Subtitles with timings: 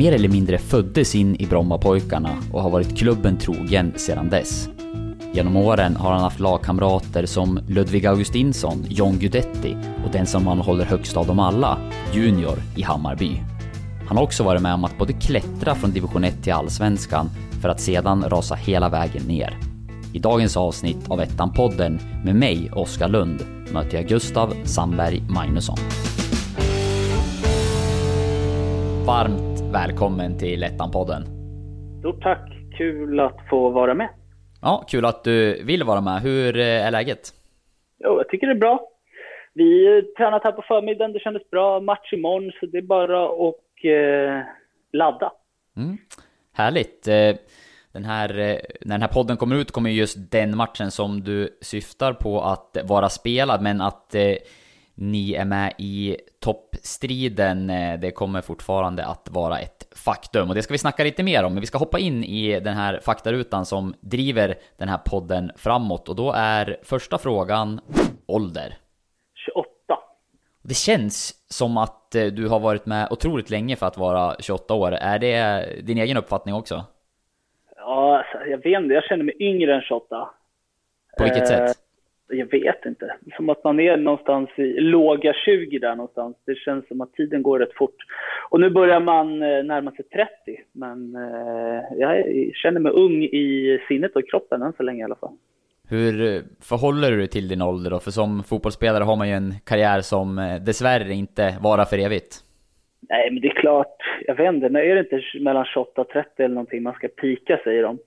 [0.00, 4.68] Mer eller mindre föddes in i Brommapojkarna och har varit klubben trogen sedan dess.
[5.32, 10.58] Genom åren har han haft lagkamrater som Ludvig Augustinsson, John Guidetti och den som han
[10.58, 11.78] håller högst av dem alla,
[12.12, 13.42] Junior i Hammarby.
[14.08, 17.30] Han har också varit med om att både klättra från division 1 till allsvenskan
[17.62, 19.58] för att sedan rasa hela vägen ner.
[20.12, 25.78] I dagens avsnitt av Ettan-podden med mig, Oskar Lund, möter jag Gustav Sandberg Magnusson.
[29.06, 31.22] Varmt välkommen till Ettan-podden.
[32.00, 32.52] Stort tack!
[32.78, 34.08] Kul att få vara med.
[34.62, 36.20] Ja, kul att du vill vara med.
[36.22, 37.20] Hur eh, är läget?
[38.04, 38.80] Jo, jag tycker det är bra.
[39.54, 41.80] Vi tränat här på förmiddagen, det kändes bra.
[41.80, 44.46] Match imorgon, så det är bara att eh,
[44.92, 45.32] ladda.
[45.76, 45.98] Mm.
[46.52, 47.08] Härligt.
[47.08, 47.34] Eh,
[47.92, 51.58] Den här, eh, när den här podden kommer ut kommer just den matchen som du
[51.60, 54.14] syftar på att vara spelad, men att
[55.00, 60.48] ni är med i toppstriden, eh, det kommer fortfarande att vara ett faktum.
[60.48, 62.74] Och det ska vi snacka lite mer om, men vi ska hoppa in i den
[62.74, 66.08] här faktarutan som driver den här podden framåt.
[66.08, 67.80] Och då är första frågan
[68.26, 68.78] ålder.
[69.34, 69.68] 28.
[70.62, 74.74] Det känns som att eh, du har varit med otroligt länge för att vara 28
[74.74, 74.92] år.
[74.92, 76.84] Är det din egen uppfattning också?
[77.76, 80.28] Ja, alltså, jag vet inte, jag känner mig yngre än 28.
[81.18, 81.76] På vilket Eh, sätt?
[82.30, 83.14] Jag vet inte.
[83.36, 86.36] Som att man är någonstans i låga 20 där någonstans.
[86.46, 87.96] Det känns som att tiden går rätt fort.
[88.50, 90.30] Och nu börjar man eh, närma sig 30.
[90.72, 95.14] Men eh, jag känner mig ung i sinnet och kroppen än så länge i alla
[95.14, 95.36] fall.
[95.88, 98.00] Hur eh, förhåller du dig till din ålder då?
[98.00, 102.36] För som fotbollsspelare har man ju en karriär som dessvärre inte varar för evigt.
[103.08, 103.96] Nej, men det är klart.
[104.26, 107.60] Jag vet inte, är det inte mellan 28 och 30 eller någonting man ska pika,
[107.64, 107.98] säger de.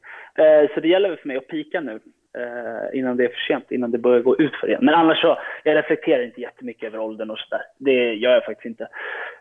[0.73, 1.99] Så det gäller väl för mig att pika nu.
[2.37, 4.85] Eh, innan det är för sent, innan det börjar gå ut för igen.
[4.85, 7.61] Men annars så, jag reflekterar inte jättemycket över åldern och sådär.
[7.77, 8.83] Det gör jag faktiskt inte.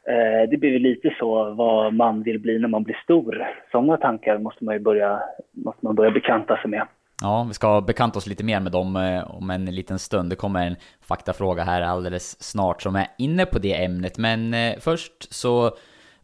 [0.07, 3.49] Eh, det blir ju lite så vad man vill bli när man blir stor.
[3.71, 6.87] Sådana tankar måste man ju börja, måste man börja bekanta sig med.
[7.23, 10.31] Ja, vi ska bekanta oss lite mer med dem eh, om en liten stund.
[10.31, 10.77] Det kommer en
[11.09, 14.19] faktafråga här alldeles snart som är inne på det ämnet.
[14.19, 15.71] Men eh, först så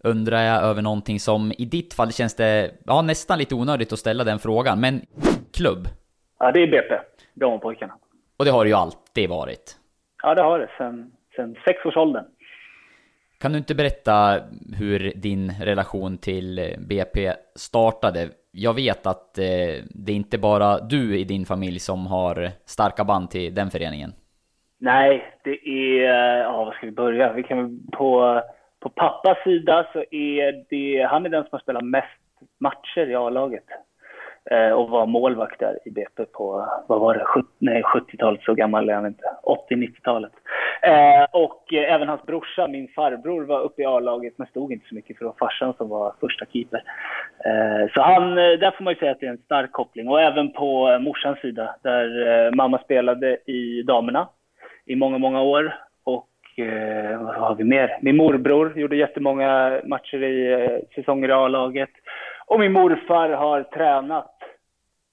[0.05, 3.99] undrar jag över någonting som i ditt fall känns det ja, nästan lite onödigt att
[3.99, 4.81] ställa den frågan.
[4.81, 5.01] Men
[5.53, 5.89] klubb,
[6.39, 6.95] Ja, det är BP,
[7.35, 7.95] Brommapojkarna.
[8.37, 9.77] och det har det ju alltid varit.
[10.23, 12.25] Ja, det har det sen, sen sexårsåldern.
[13.41, 14.41] Kan du inte berätta
[14.79, 18.29] hur din relation till eh, BP startade?
[18.51, 19.45] Jag vet att eh,
[19.91, 24.13] det är inte bara du i din familj som har starka band till den föreningen.
[24.81, 26.05] Nej, det är,
[26.43, 27.33] ja vad ska vi börja?
[27.33, 28.43] Vi kan på,
[28.81, 32.07] på pappas sida så är det, han är den som har spelat mest
[32.61, 33.65] matcher i A-laget.
[34.51, 38.55] Eh, och var målvakt där i BP på, vad var det, 70, nej 70-talet, så
[38.55, 39.25] gammal är han inte,
[39.71, 40.33] 80-90-talet.
[40.83, 44.89] Eh, och eh, även hans brorsa, min farbror, var uppe i A-laget men stod inte
[44.89, 46.83] så mycket för det var farsan som var första keeper.
[47.45, 50.09] Eh, så han, eh, där får man ju säga att det är en stark koppling.
[50.09, 54.29] Och även på eh, morsans sida, där eh, mamma spelade i damerna
[54.87, 55.75] i många, många år.
[56.05, 57.99] Och eh, vad har vi mer?
[58.03, 61.91] Min morbror gjorde jättemånga matcher i eh, säsonger i A-laget.
[62.47, 64.38] Och min morfar har tränat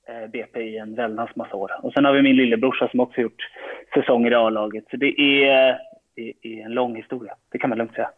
[0.07, 1.71] Eh, BP i en väldans massa år.
[1.83, 3.49] Och sen har vi min lillebrorsa som också gjort
[3.93, 4.83] säsonger i A-laget.
[4.91, 5.77] Så det är,
[6.15, 8.09] det är en lång historia, det kan man lugnt säga.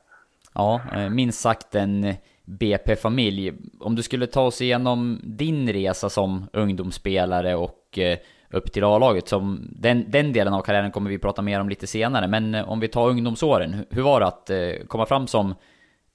[0.54, 2.14] Ja, eh, minst sagt en
[2.46, 3.54] BP-familj.
[3.80, 8.18] Om du skulle ta oss igenom din resa som ungdomsspelare och eh,
[8.52, 11.88] upp till A-laget, som den, den delen av karriären kommer vi prata mer om lite
[11.88, 14.52] senare, men om vi tar ungdomsåren, hur- var det att
[14.88, 15.56] komma fram som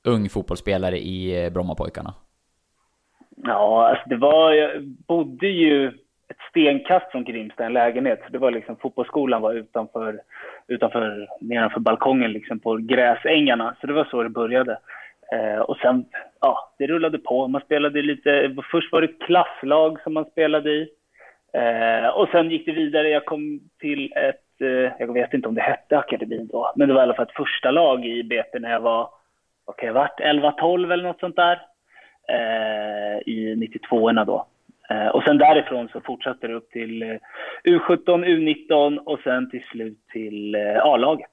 [0.04, 2.14] ung fotbollsspelare i Brommapojkarna?
[3.44, 5.88] Ja, alltså det var, jag bodde ju
[6.28, 8.20] ett stenkast från Grimsta, en lägenhet.
[8.26, 10.20] Så det var liksom, fotbollsskolan var utanför,
[10.68, 13.76] utanför, nedanför balkongen liksom på gräsängarna.
[13.80, 14.78] Så det var så det började.
[15.32, 16.04] Eh, och sen,
[16.40, 17.48] ja, det rullade på.
[17.48, 20.88] Man spelade lite, först var det klasslag som man spelade i.
[21.52, 23.08] Eh, och sen gick det vidare.
[23.08, 26.94] Jag kom till ett, eh, jag vet inte om det hette akademin då, men det
[26.94, 29.10] var i alla fall ett första lag i BP när jag var,
[29.64, 31.60] okej, okay, jag 11-12 eller något sånt där
[32.28, 34.46] Eh, i 92orna då.
[34.90, 37.16] Eh, och sen därifrån så fortsatte det upp till eh,
[37.64, 41.30] U17, U19 och sen till slut till eh, A-laget.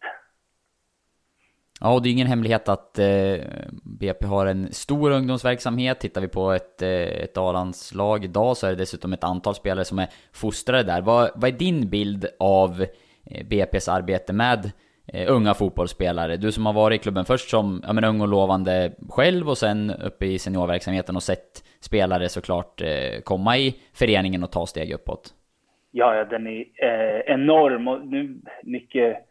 [1.81, 3.35] Ja, och det är ingen hemlighet att eh,
[3.83, 5.99] BP har en stor ungdomsverksamhet.
[5.99, 9.85] Tittar vi på ett, eh, ett A-landslag idag så är det dessutom ett antal spelare
[9.85, 11.01] som är fostrade där.
[11.01, 12.81] Vad, vad är din bild av
[13.25, 14.71] eh, BP's arbete med
[15.13, 16.37] eh, unga fotbollsspelare?
[16.37, 19.57] Du som har varit i klubben först som ja, men, ung och lovande själv och
[19.57, 24.91] sen uppe i seniorverksamheten och sett spelare såklart eh, komma i föreningen och ta steg
[24.91, 25.33] uppåt.
[25.91, 29.25] Ja, ja den är eh, enorm och nu mycket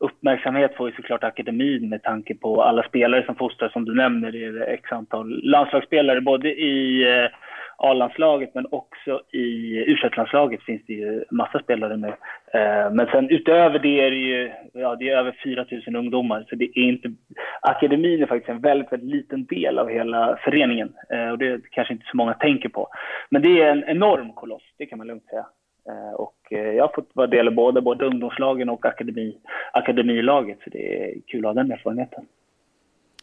[0.00, 4.32] uppmärksamhet får ju såklart akademin med tanke på alla spelare som fostras, som du nämner,
[4.32, 7.30] det är x antal landslagsspelare, både i eh,
[7.80, 12.14] A-landslaget men också i u landslaget finns det ju massa spelare med.
[12.54, 16.46] Eh, men sen utöver det är det ju, ja det är över 4 000 ungdomar,
[16.48, 17.12] så det är inte,
[17.60, 21.94] akademin är faktiskt en väldigt, väldigt liten del av hela föreningen eh, och det kanske
[21.94, 22.88] inte så många tänker på.
[23.30, 25.46] Men det är en enorm koloss, det kan man lugnt säga.
[25.88, 29.38] Eh, och jag har fått vara del av både, både ungdomslagen och akademi,
[29.72, 32.26] akademilaget, så det är kul att ha den erfarenheten.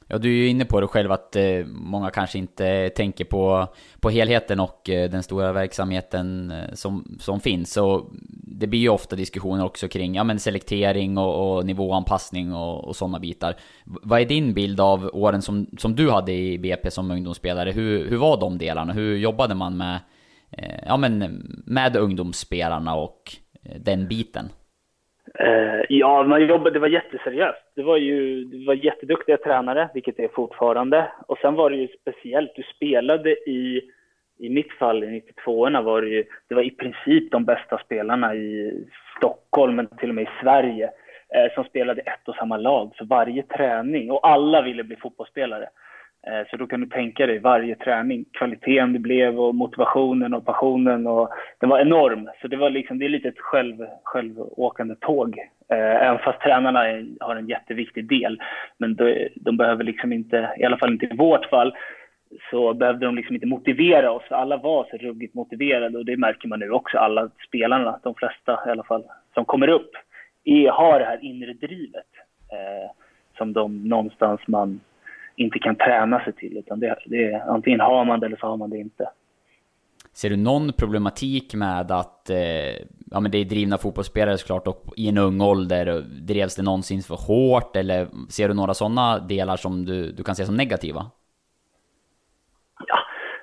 [0.08, 3.68] Ja, du är ju inne på det själv att eh, många kanske inte tänker på,
[4.00, 7.74] på helheten och eh, den stora verksamheten eh, som, som finns.
[7.74, 8.10] Så
[8.58, 12.96] det blir ju ofta diskussioner också kring ja, men selektering och, och nivåanpassning och, och
[12.96, 13.56] sådana bitar.
[13.84, 17.72] Vad är din bild av åren som, som du hade i BP som ungdomsspelare?
[17.72, 18.94] Hur, hur var de delarna?
[18.94, 20.00] Hur jobbade man med
[20.52, 24.50] eh, ja, men med ungdomsspelarna och eh, den biten?
[25.42, 27.72] Uh, ja, man jobbade, det var jätteseriöst.
[27.76, 31.12] Det var ju det var jätteduktiga tränare, vilket det är fortfarande.
[31.28, 33.82] Och sen var det ju speciellt, du spelade i,
[34.40, 38.36] i mitt fall i 92orna var det ju, det var i princip de bästa spelarna
[38.36, 38.74] i
[39.18, 42.92] Stockholm, men till och med i Sverige, uh, som spelade ett och samma lag.
[42.96, 45.70] Så varje träning, och alla ville bli fotbollsspelare.
[46.28, 50.46] Eh, så då kan du tänka dig varje träning, kvaliteten det blev och motivationen och
[50.46, 51.08] passionen.
[51.08, 51.30] Och
[51.60, 52.30] den var enorm.
[52.42, 55.40] Så det, var liksom, det är lite ett själv, självåkande tåg.
[55.70, 56.80] Eh, även fast tränarna
[57.20, 58.42] har en jätteviktig del.
[58.78, 61.76] Men de, de behöver liksom inte, i alla fall inte i vårt fall,
[62.52, 64.24] så behövde de liksom inte motivera oss.
[64.30, 66.98] Alla var så ruggigt motiverade och det märker man nu också.
[66.98, 69.92] Alla spelarna, de flesta i alla fall, som kommer upp,
[70.44, 72.12] är, har det här inre drivet.
[72.52, 72.92] Eh,
[73.38, 74.80] som de någonstans man
[75.36, 76.58] inte kan träna sig till.
[76.58, 79.10] Utan det, det, antingen har man det eller så har man det inte.
[80.14, 82.38] Ser du någon problematik med att eh,
[83.12, 87.02] ja, men det är drivna fotbollsspelare såklart och i en ung ålder, drevs det någonsin
[87.02, 91.06] för hårt eller ser du några sådana delar som du, du kan se som negativa?
[92.88, 92.98] Ja,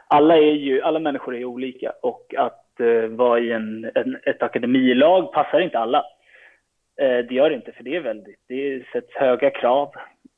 [0.09, 4.43] alla, är ju, alla människor är olika och att eh, vara i en, en, ett
[4.43, 6.05] akademilag passar inte alla.
[7.01, 9.93] Eh, det gör det inte, för det är väldigt, det sätts höga krav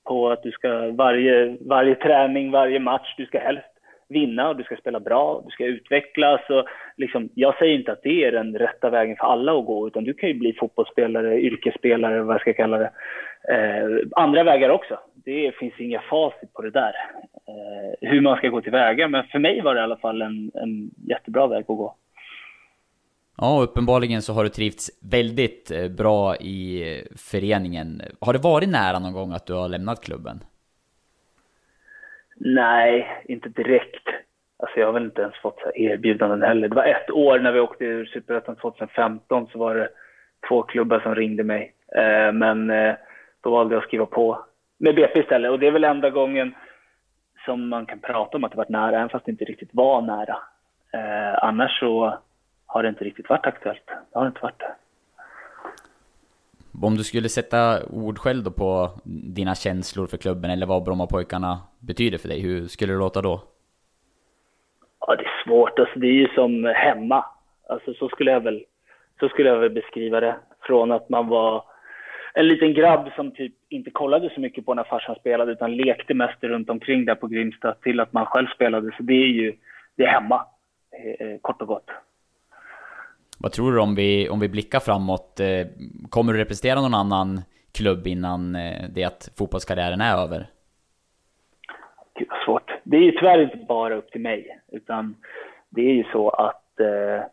[0.05, 3.75] på att du ska varje, varje träning, varje match, du ska helst
[4.09, 6.41] vinna och du ska spela bra, du ska utvecklas.
[6.51, 6.65] Och
[6.97, 10.05] liksom, jag säger inte att det är den rätta vägen för alla att gå, utan
[10.05, 12.91] du kan ju bli fotbollsspelare, yrkesspelare, vad jag ska kalla det.
[13.49, 14.99] Eh, andra vägar också.
[15.25, 16.95] Det finns inga facit på det där,
[17.49, 19.09] eh, hur man ska gå tillväga.
[19.09, 21.95] Men för mig var det i alla fall en, en jättebra väg att gå.
[23.37, 26.85] Ja, uppenbarligen så har du trivts väldigt eh, bra i
[27.17, 28.03] föreningen.
[28.21, 30.41] Har det varit nära någon gång att du har lämnat klubben?
[32.37, 34.09] Nej, inte direkt.
[34.59, 36.69] Alltså jag har väl inte ens fått erbjudanden heller.
[36.69, 39.89] Det var ett år när vi åkte ur Superettan 2015 så var det
[40.49, 41.75] två klubbar som ringde mig.
[41.97, 42.95] Eh, men eh,
[43.41, 44.45] då valde jag att skriva på
[44.79, 45.51] med BP istället.
[45.51, 46.55] Och det är väl enda gången
[47.45, 50.03] som man kan prata om att det varit nära, även fast det inte riktigt var
[50.03, 50.37] nära.
[51.43, 52.19] Annars så
[52.75, 53.87] har det inte riktigt varit aktuellt.
[53.87, 54.75] Det har inte varit det.
[56.87, 61.59] Om du skulle sätta ord själv då på dina känslor för klubben eller vad Brommapojkarna
[61.81, 63.43] betyder för dig, hur skulle det låta då?
[65.01, 65.79] Ja, det är svårt.
[65.79, 67.25] Alltså, det är ju som hemma.
[67.69, 68.65] Alltså, så, skulle jag väl,
[69.21, 70.37] så skulle jag väl beskriva det.
[70.61, 71.65] Från att man var
[72.35, 76.15] en liten grabb som typ inte kollade så mycket på när farsan spelade utan lekte
[76.15, 78.91] mest runt omkring där på Grimsta till att man själv spelade.
[78.97, 79.57] Så det är ju
[79.97, 80.47] det är hemma,
[81.19, 81.91] eh, kort och gott.
[83.45, 85.41] Vad tror du om vi, om vi blickar framåt?
[85.41, 85.67] Eh,
[86.11, 87.41] kommer du representera någon annan
[87.73, 90.47] klubb innan eh, det att fotbollskarriären är över?
[92.19, 92.71] Gud vad svårt.
[92.83, 95.17] Det är ju tyvärr inte bara upp till mig, utan
[95.71, 97.27] det är ju så att eh,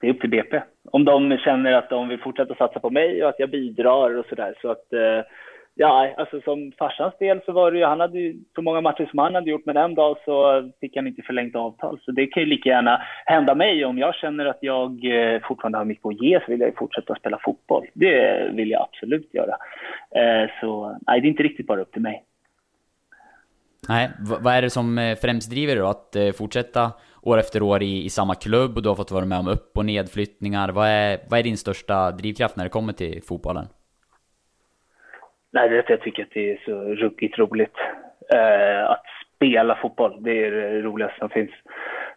[0.00, 0.62] det är upp till BP.
[0.90, 4.26] Om de känner att de vill fortsätta satsa på mig och att jag bidrar och
[4.26, 4.54] sådär.
[4.62, 5.20] Så att eh,
[5.74, 9.08] Ja, alltså som farsans del så var det ju, han hade ju så många matcher
[9.10, 12.00] som han hade gjort, men en dag så fick han inte förlängt avtal.
[12.04, 13.84] Så det kan ju lika gärna hända mig.
[13.84, 16.76] Om jag känner att jag eh, fortfarande har mycket att ge så vill jag ju
[16.76, 17.86] fortsätta spela fotboll.
[17.94, 19.56] Det vill jag absolut göra.
[20.10, 22.24] Eh, så nej, det är inte riktigt bara upp till mig.
[23.88, 25.88] Nej, vad är det som eh, främst driver dig då?
[25.88, 29.38] Att fortsätta år efter år i, i samma klubb och du har fått vara med
[29.38, 30.68] om upp och nedflyttningar.
[30.68, 33.66] Vad är, vad är din största drivkraft när det kommer till fotbollen?
[35.52, 37.76] Nej, det är att jag tycker att det är så ruggigt roligt.
[38.34, 39.04] Eh, att
[39.36, 41.50] spela fotboll, det är det roligaste som finns.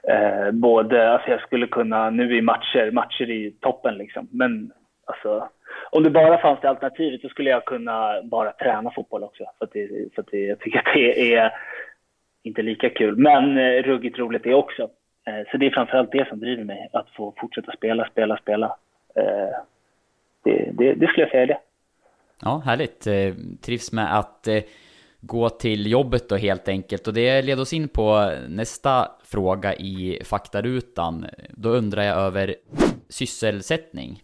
[0.08, 4.72] Eh, både, alltså jag skulle kunna, nu i matcher, matcher i toppen liksom, men
[5.06, 5.50] alltså
[5.90, 9.44] om det bara fanns det alternativet så skulle jag kunna bara träna fotboll också.
[9.58, 11.52] För att, det, för att det, jag tycker att det är
[12.44, 14.84] inte lika kul, men eh, ruggigt roligt det också.
[15.28, 18.76] Eh, så det är framförallt det som driver mig, att få fortsätta spela, spela, spela.
[19.16, 19.58] Eh,
[20.44, 21.60] det, det, det skulle jag säga är det.
[22.42, 23.08] Ja, härligt.
[23.08, 23.34] Eh,
[23.66, 24.64] trivs med att eh,
[25.22, 27.08] gå till jobbet då helt enkelt.
[27.08, 31.26] Och det leder oss in på nästa fråga i faktarutan.
[31.50, 32.56] Då undrar jag över
[33.10, 34.22] sysselsättning.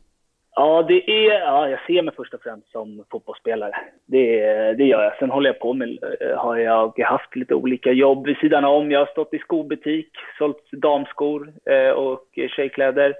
[0.55, 3.71] Ja, det är, ja, jag ser mig först och främst som fotbollsspelare.
[4.05, 4.27] Det,
[4.73, 5.17] det gör jag.
[5.19, 5.89] Sen håller jag på med,
[6.21, 8.91] eh, har jag haft lite olika jobb vid sidan om.
[8.91, 11.53] Jag har stått i skobutik, sålt damskor
[11.95, 13.13] och tjejkläder.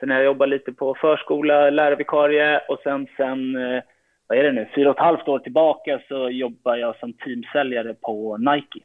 [0.00, 3.82] Sen har jag jobbat lite på förskola, lärarvikarie och sen, sen eh,
[4.28, 7.94] vad är det nu, fyra och ett halvt år tillbaka så jobbar jag som teamsäljare
[7.94, 8.80] på Nike.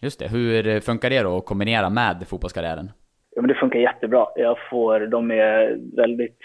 [0.00, 2.90] Just det, hur funkar det då att kombinera med fotbollskarriären?
[3.34, 4.26] Ja, men det funkar jättebra.
[4.36, 6.38] Jag får, de är väldigt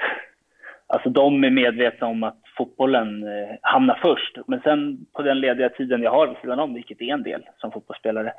[0.93, 4.37] Alltså de är medvetna om att fotbollen eh, hamnar först.
[4.47, 7.43] Men sen på den lediga tiden jag har vid sidan om, vilket är en del
[7.57, 8.33] som fotbollsspelare,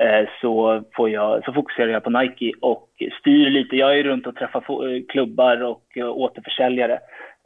[0.00, 2.88] eh, så, får jag, så fokuserar jag på Nike och
[3.20, 3.76] styr lite.
[3.76, 6.98] Jag är runt och träffar eh, klubbar och återförsäljare.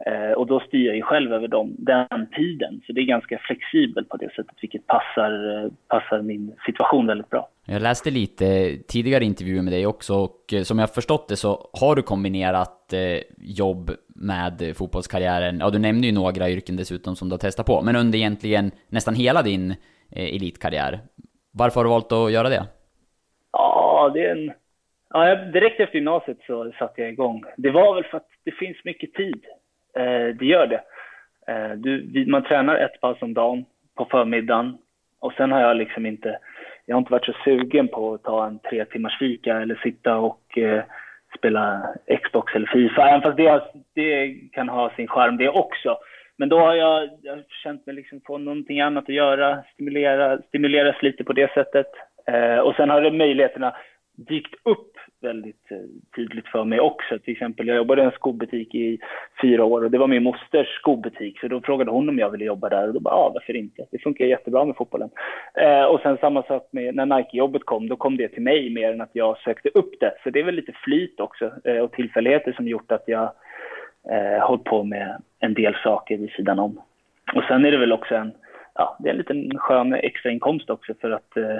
[0.07, 2.81] Eh, och då styr jag ju själv över dem, den tiden.
[2.87, 7.31] Så det är ganska flexibelt på det sättet, vilket passar, eh, passar min situation väldigt
[7.31, 7.49] bra.
[7.67, 11.97] Jag läste lite tidigare intervjuer med dig också och som jag förstått det så har
[11.97, 12.77] du kombinerat
[13.39, 15.59] jobb med fotbollskarriären.
[15.61, 18.71] Ja, du nämnde ju några yrken dessutom som du har testat på, men under egentligen
[18.89, 19.75] nästan hela din
[20.11, 21.01] elitkarriär.
[21.53, 22.63] Varför har du valt att göra det?
[23.53, 24.53] Ja, det är en...
[25.11, 27.45] Ja, direkt efter gymnasiet så satte jag igång.
[27.57, 29.45] Det var väl för att det finns mycket tid.
[29.97, 30.83] Eh, det gör det.
[31.47, 33.65] Eh, du, man tränar ett pass om dagen
[33.97, 34.79] på förmiddagen
[35.21, 36.39] och sen har jag liksom inte,
[36.87, 40.17] jag har inte varit så sugen på att ta en tre timmars fika eller sitta
[40.17, 40.83] och eh,
[41.39, 43.63] spela Xbox eller Fifa, även fast det,
[43.95, 45.99] det kan ha sin charm det också.
[46.37, 50.39] Men då har jag, jag har känt mig liksom få någonting annat att göra, stimulera,
[50.39, 51.87] stimuleras lite på det sättet.
[52.27, 53.77] Eh, och sen har det möjligheterna
[54.17, 55.79] dykt upp väldigt eh,
[56.17, 57.19] tydligt för mig också.
[57.19, 58.99] Till exempel, jag jobbade i en skobutik i
[59.43, 61.41] fyra år och det var min mosters skobutik.
[61.41, 63.87] Så då frågade hon om jag ville jobba där och då bara, ja varför inte?
[63.91, 65.11] Det funkar jättebra med fotbollen.
[65.55, 68.93] Eh, och sen samma sak med när Nike-jobbet kom, då kom det till mig mer
[68.93, 70.13] än att jag sökte upp det.
[70.23, 73.33] Så det är väl lite flyt också eh, och tillfälligheter som gjort att jag
[74.11, 76.81] eh, hållit på med en del saker vid sidan om.
[77.35, 78.33] Och sen är det väl också en,
[78.75, 81.59] ja, det är en liten skön extrainkomst också för att eh,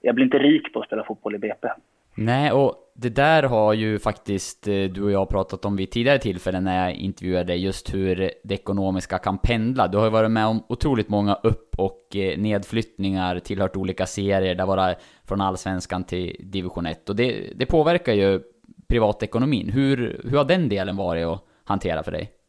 [0.00, 1.68] jag blir inte rik på att spela fotboll i BP.
[2.14, 6.18] Nej, och det där har ju faktiskt eh, du och jag pratat om vid tidigare
[6.18, 9.88] tillfällen när jag intervjuade dig, just hur det ekonomiska kan pendla.
[9.88, 14.54] Du har ju varit med om otroligt många upp och eh, nedflyttningar, tillhört olika serier,
[14.54, 17.08] där var från allsvenskan till division 1.
[17.08, 18.40] Och det, det påverkar ju
[18.88, 19.68] privatekonomin.
[19.68, 22.39] Hur, hur har den delen varit att hantera för dig?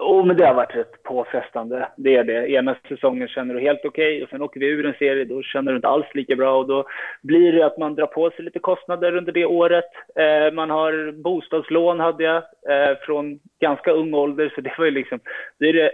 [0.00, 1.88] Oh, men det har varit rätt påfrestande.
[1.96, 2.50] Det är det.
[2.50, 5.42] Ena säsongen känner du helt okej okay, och sen åker vi ur en serie, då
[5.42, 6.84] känner du inte alls lika bra och då
[7.22, 9.84] blir det att man drar på sig lite kostnader under det året.
[10.16, 14.90] Eh, man har bostadslån hade jag eh, från ganska ung ålder, så det var ju
[14.90, 15.20] liksom,
[15.58, 15.90] det är det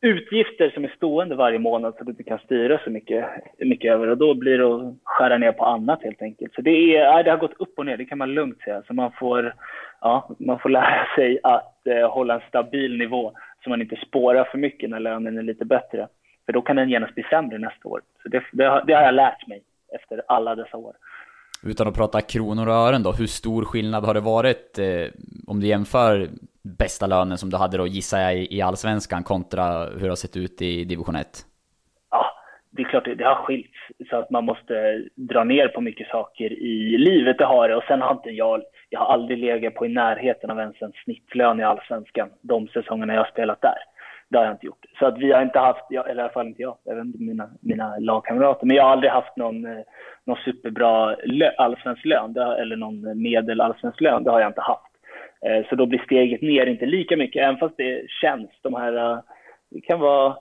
[0.00, 3.24] utgifter som är stående varje månad så du inte kan styra så mycket,
[3.58, 6.54] mycket över och då blir det att skära ner på annat helt enkelt.
[6.54, 8.82] Så det, är, det har gått upp och ner, det kan man lugnt säga.
[8.86, 9.54] Så man får,
[10.00, 13.32] ja, man får lära sig att eh, hålla en stabil nivå
[13.64, 16.08] så man inte spårar för mycket när lönen är lite bättre.
[16.46, 18.00] För då kan den genast bli sämre nästa år.
[18.22, 19.62] Så det, det, det har jag lärt mig
[19.94, 20.94] efter alla dessa år.
[21.66, 25.06] Utan att prata kronor och ören då, hur stor skillnad har det varit eh,
[25.46, 26.28] om du jämför
[26.62, 30.36] bästa lönen som du hade då gissar jag i Allsvenskan kontra hur det har sett
[30.36, 31.46] ut i division 1?
[32.74, 33.78] Det är klart det, det har skilts
[34.10, 37.76] så att man måste dra ner på mycket saker i livet, det har det.
[37.76, 40.92] Och sen har inte jag, jag har aldrig legat på i närheten av ens en
[41.04, 43.78] snittlön i Allsvenskan de säsongerna jag har spelat där.
[44.28, 44.84] Det har jag inte gjort.
[44.98, 47.98] Så att vi har inte haft, eller i alla fall inte jag, även mina, mina
[47.98, 49.84] lagkamrater, men jag har aldrig haft någon, eh,
[50.24, 51.16] någon superbra
[51.56, 54.92] allsvensk lön, eller någon medel allsvensk lön, det har jag inte haft.
[55.46, 58.50] Eh, så då blir steget ner inte lika mycket, även fast det känns.
[58.62, 59.18] De här, eh,
[59.70, 60.36] det kan vara,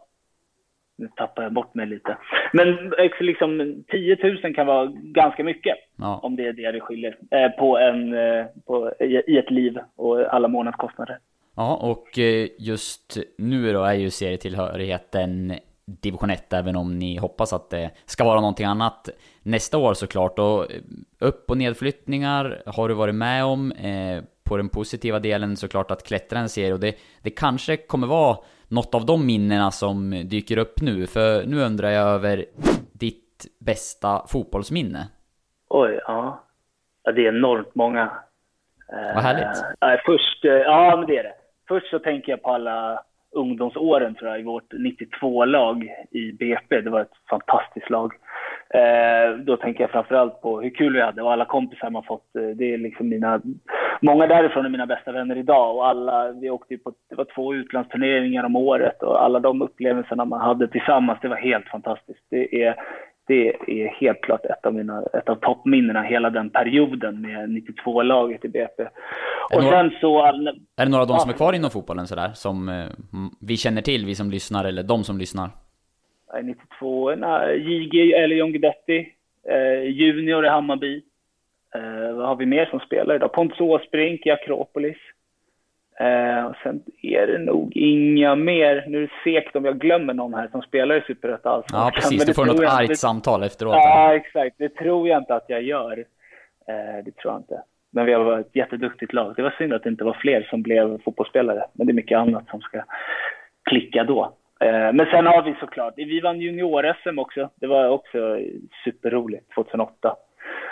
[1.02, 2.18] nu tappar jag bort mig lite.
[2.54, 6.20] Men liksom 10 000 kan vara ganska mycket, ja.
[6.24, 8.16] om det är det det skiljer, eh, på en,
[8.66, 8.94] på,
[9.28, 11.18] i ett liv och alla månadskostnader.
[11.56, 12.18] Ja, och
[12.60, 15.54] just nu då är ju serietillhörigheten
[15.86, 19.10] division 1, även om ni hoppas att det ska vara någonting annat
[19.44, 20.40] nästa år såklart.
[20.40, 20.68] Och
[21.20, 23.74] upp och nedflyttningar har du varit med om.
[24.44, 28.38] på den positiva delen såklart att klättra en serie och det, det kanske kommer vara
[28.72, 31.08] något av de minnena som dyker upp nu.
[31.08, 32.46] För nu undrar jag över
[32.94, 35.08] ditt bästa fotbollsminne.
[35.70, 36.44] Oj, ja.
[37.04, 38.12] ja det är enormt många.
[39.16, 39.64] Vad härligt.
[39.86, 41.34] Uh, först, uh, ja, men det är det.
[41.68, 46.82] Först så tänker jag på alla ungdomsåren tror jag, i vårt 92-lag i BP.
[46.82, 48.14] Det var ett fantastiskt lag.
[48.74, 52.36] Eh, då tänker jag framförallt på hur kul vi hade och alla kompisar man fått.
[52.36, 53.42] Eh, det är liksom mina,
[54.02, 57.54] många därifrån är mina bästa vänner idag och alla, vi åkte på, det var två
[57.54, 62.26] utlandsturneringar om året och alla de upplevelserna man hade tillsammans, det var helt fantastiskt.
[62.30, 62.76] Det är,
[63.28, 68.46] det är helt klart ett av, mina, ett av toppminnena hela den perioden med 92-laget
[68.46, 68.84] i BP.
[69.54, 70.26] Och några, sen så...
[70.26, 72.86] Är det några av de som är kvar inom fotbollen sådär, som eh,
[73.42, 75.50] vi känner till, vi som lyssnar, eller de som lyssnar?
[76.44, 77.12] 92
[77.56, 79.14] JG eller John Guidetti.
[79.50, 81.02] Eh, junior i Hammarby.
[81.76, 83.34] Eh, vad har vi mer som spelar idag?
[83.34, 84.98] Pontus Åsbrink i Akropolis.
[86.00, 88.86] Eh, och sen är det nog inga mer.
[88.88, 91.64] Nu är det segt om jag glömmer någon här som spelar i Superettan.
[91.72, 92.26] Ja, precis.
[92.26, 93.76] Du får något argt samtal efteråt.
[93.76, 94.56] Ja, exakt.
[94.58, 96.06] Det tror jag inte att jag gör.
[96.68, 97.62] Eh, det tror jag inte.
[97.92, 99.34] Men vi har varit ett jätteduktigt lag.
[99.36, 101.66] Det var synd att det inte var fler som blev fotbollsspelare.
[101.74, 102.84] Men det är mycket annat som ska
[103.70, 104.34] klicka då.
[104.62, 107.50] Eh, men sen har vi såklart, vi vann junior-SM också.
[107.56, 108.40] Det var också
[108.84, 110.16] superroligt 2008.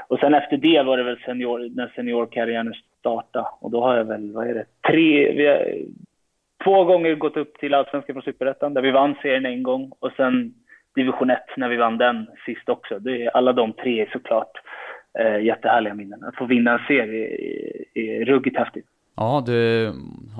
[0.07, 3.47] Och sen efter det var det väl senior, när seniorkarriären startade.
[3.61, 5.77] Och då har jag väl, vad är det, tre, vi har
[6.63, 9.91] två gånger gått upp till Allsvenskan från Superettan där vi vann serien en gång.
[9.99, 10.53] Och sen
[10.95, 12.99] division 1 när vi vann den sist också.
[12.99, 14.51] Det är, alla de tre är såklart
[15.19, 16.23] eh, jättehärliga minnen.
[16.23, 17.27] Att få vinna en serie
[17.95, 18.85] är, är ruggigt häftigt.
[19.15, 19.91] Ja, du,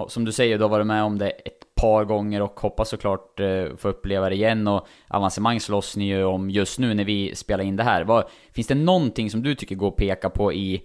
[0.08, 3.40] som du säger, du har varit med om det ett par gånger och hoppas såklart
[3.40, 7.36] eh, få uppleva det igen och avancemang slåss ni ju om just nu när vi
[7.36, 8.04] spelar in det här.
[8.04, 8.24] Vad,
[8.56, 10.84] finns det någonting som du tycker går att peka på i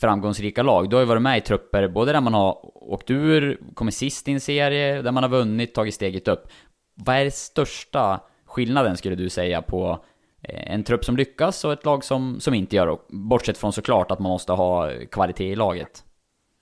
[0.00, 0.90] framgångsrika lag?
[0.90, 2.58] Du har ju varit med i trupper både där man har
[2.92, 6.42] åkt ur, kommit sist i en serie, där man har vunnit, tagit steget upp.
[6.94, 10.04] Vad är den största skillnaden skulle du säga på
[10.48, 12.96] eh, en trupp som lyckas och ett lag som, som inte gör det?
[13.08, 15.90] Bortsett från såklart att man måste ha kvalitet i laget.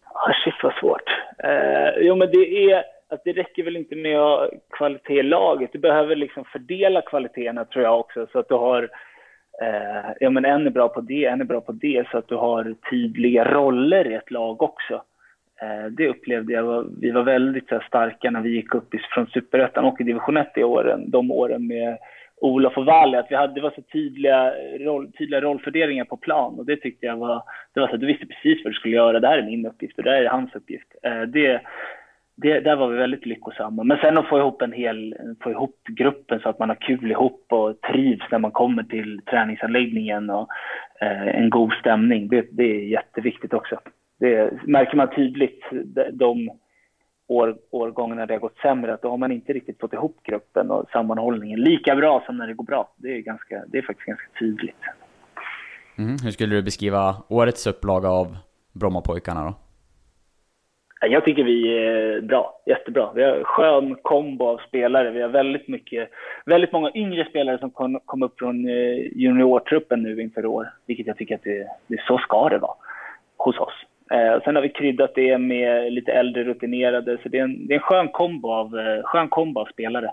[0.04, 1.08] Ah, shit vad svårt.
[1.44, 5.22] Eh, jo men det är att det räcker väl inte med att ha kvalitet i
[5.22, 5.72] laget.
[5.72, 8.82] Du behöver liksom fördela kvaliteterna tror jag också så att du har
[9.62, 12.28] eh, ja men en är bra på det, en är bra på det så att
[12.28, 15.02] du har tydliga roller i ett lag också.
[15.62, 19.26] Eh, det upplevde jag, vi var väldigt så här, starka när vi gick upp från
[19.26, 21.98] superettan och i division 1 i åren, de åren med
[22.40, 26.58] Olof och Valle, att vi hade, det var så tydliga, roll, tydliga rollfördelningar på plan
[26.58, 27.42] och det tyckte jag var,
[27.74, 29.66] det var så att du visste precis vad du skulle göra, det här är min
[29.66, 30.94] uppgift och det här är hans uppgift.
[31.02, 31.60] Eh, det,
[32.40, 33.84] det, där var vi väldigt lyckosamma.
[33.84, 37.10] Men sen att få ihop en hel, få ihop gruppen så att man har kul
[37.10, 40.48] ihop och trivs när man kommer till träningsanläggningen och
[41.00, 42.28] eh, en god stämning.
[42.28, 43.80] Det, det, är jätteviktigt också.
[44.18, 45.60] Det märker man tydligt
[46.12, 46.50] de
[47.28, 50.70] år, årgångarna det har gått sämre, att då har man inte riktigt fått ihop gruppen
[50.70, 52.94] och sammanhållningen lika bra som när det går bra.
[52.96, 54.82] Det är, ganska, det är faktiskt ganska tydligt.
[55.98, 58.36] Mm, hur skulle du beskriva årets upplaga av
[58.72, 59.54] Brommapojkarna då?
[61.00, 63.10] Jag tycker vi är bra, jättebra.
[63.14, 65.10] Vi har en skön kombo av spelare.
[65.10, 66.10] Vi har väldigt mycket,
[66.46, 71.06] väldigt många yngre spelare som kom, kom upp från eh, juniortruppen nu inför år, vilket
[71.06, 72.74] jag tycker att det, det så ska det vara
[73.36, 73.74] hos oss.
[74.10, 77.74] Eh, sen har vi kryddat det med lite äldre rutinerade, så det är en, det
[77.74, 80.10] är en skön, kombo av, eh, skön kombo av spelare.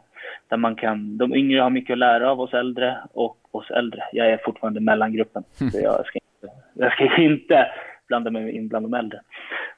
[0.50, 4.04] Där man kan, de yngre har mycket att lära av oss äldre och oss äldre.
[4.12, 7.68] Jag är fortfarande mellangruppen, så jag ska inte, jag ska inte
[8.08, 9.22] blanda mig in bland de äldre.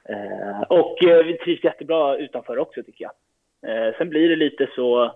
[0.08, 3.12] Eh, och eh, vi trivs jättebra utanför också tycker jag.
[3.70, 5.12] Eh, sen blir det lite så,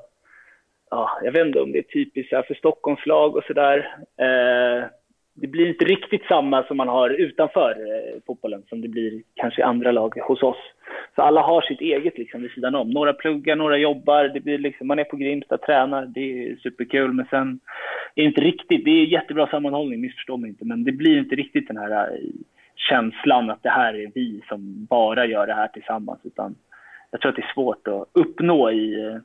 [0.90, 3.96] ja, jag vet inte om det är typiskt för Stockholmslag och sådär.
[4.18, 4.85] Eh,
[5.37, 9.61] det blir inte riktigt samma som man har utanför eh, fotbollen som det blir kanske
[9.61, 10.57] i andra lag hos oss.
[11.14, 12.90] Så alla har sitt eget liksom vid sidan om.
[12.90, 14.24] Några pluggar, några jobbar.
[14.24, 16.07] Det blir liksom, man är på Grimsta, tränar.
[16.07, 17.12] Det är superkul.
[17.12, 17.61] Men sen
[18.14, 20.64] är det inte riktigt, det är jättebra sammanhållning, missförstå mig inte.
[20.64, 22.18] Men det blir inte riktigt den här eh,
[22.76, 26.20] känslan att det här är vi som bara gör det här tillsammans.
[26.22, 26.54] Utan
[27.10, 29.18] jag tror att det är svårt att uppnå i,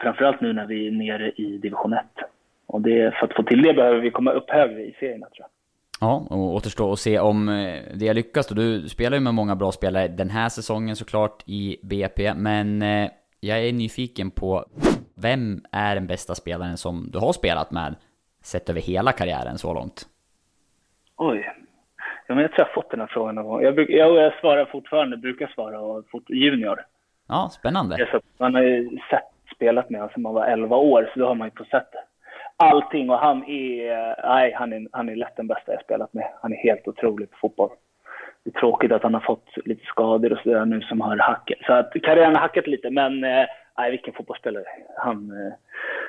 [0.00, 2.04] framförallt nu när vi är nere i division 1.
[2.66, 5.38] Och det, för att få till det behöver vi komma upp högre i serierna tror
[5.38, 5.48] jag.
[6.00, 8.46] Ja, och återstår att se om eh, det lyckas.
[8.46, 13.10] Du spelar ju med många bra spelare den här säsongen såklart i BP, men eh,
[13.40, 14.64] jag är nyfiken på
[15.14, 17.94] vem är den bästa spelaren som du har spelat med,
[18.42, 20.06] sett över hela karriären så långt?
[21.16, 21.46] Oj.
[22.26, 23.62] Ja, men jag tror jag fått den här frågan någon gång.
[23.62, 26.80] Jag, bruk, jag, jag svarar fortfarande, brukar svara fort, junior.
[27.28, 28.08] Ja, spännande.
[28.12, 31.26] Så man har ju sett, spelat med honom sedan man var 11 år, så då
[31.26, 31.98] har man ju sett det
[32.56, 36.28] allting och han är, nej, han är, han är lätt den bästa jag spelat med.
[36.42, 37.70] Han är helt otrolig på fotboll.
[38.44, 41.58] det är tråkigt att han har fått lite skador och sådär nu som har hackat.
[41.66, 43.46] Så att karriären har hackat lite, men eh,
[43.78, 44.64] nej, vilken fotbollsspelare.
[44.96, 45.52] Han, eh,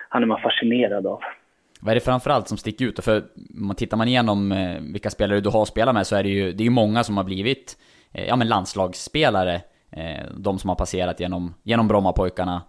[0.10, 1.22] han är man fascinerad av.
[1.82, 3.04] Vad är det framförallt som sticker ut?
[3.04, 3.24] För
[3.76, 6.66] tittar man igenom eh, vilka spelare du har spelat med så är det ju det
[6.66, 7.78] är många som har blivit
[8.14, 9.56] eh, ja, men landslagsspelare.
[9.92, 12.62] Eh, de som har passerat genom, genom Brommapojkarna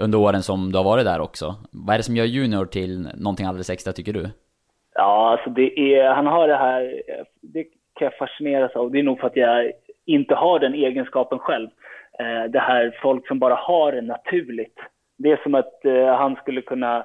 [0.00, 1.54] under åren som du har varit där också.
[1.72, 4.30] Vad är det som gör Junior till någonting alldeles extra tycker du?
[4.94, 7.02] Ja, alltså det är, han har det här,
[7.42, 7.62] det
[7.94, 8.90] kan jag fascineras av.
[8.90, 9.72] Det är nog för att jag
[10.06, 11.68] inte har den egenskapen själv.
[12.48, 14.78] Det här folk som bara har det naturligt.
[15.18, 15.80] Det är som att
[16.18, 17.04] han skulle kunna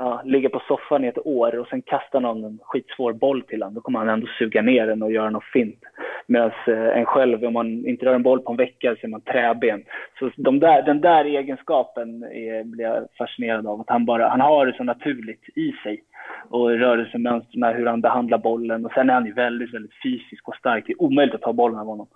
[0.00, 3.62] ja, ligga på soffan i ett år och sen kasta någon en skitsvår boll till
[3.62, 5.80] honom, då kommer han ändå suga ner den och göra något fint.
[6.26, 9.10] Medan eh, en själv, om man inte rör en boll på en vecka så är
[9.10, 9.82] man träben.
[10.18, 13.80] Så de där, den där egenskapen är, blir jag fascinerad av.
[13.80, 16.02] Att han, bara, han har det så naturligt i sig.
[16.48, 18.84] Och rörelsemönstren, hur han behandlar bollen.
[18.84, 20.84] Och sen är han ju väldigt, väldigt fysisk och stark.
[20.86, 22.06] Det är omöjligt att ta bollen av honom.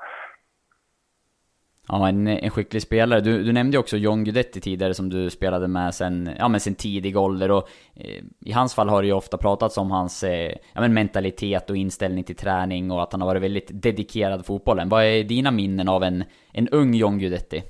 [1.89, 3.21] Ja, en, en skicklig spelare.
[3.21, 6.61] Du, du nämnde ju också John Guidetti tidigare som du spelade med sen, ja, men
[6.61, 7.51] sen tidig ålder.
[7.51, 10.95] Och, eh, I hans fall har det ju ofta pratats om hans eh, ja, men
[10.95, 14.89] mentalitet och inställning till träning och att han har varit väldigt dedikerad fotbollen.
[14.89, 17.63] Vad är dina minnen av en, en ung John Guidetti?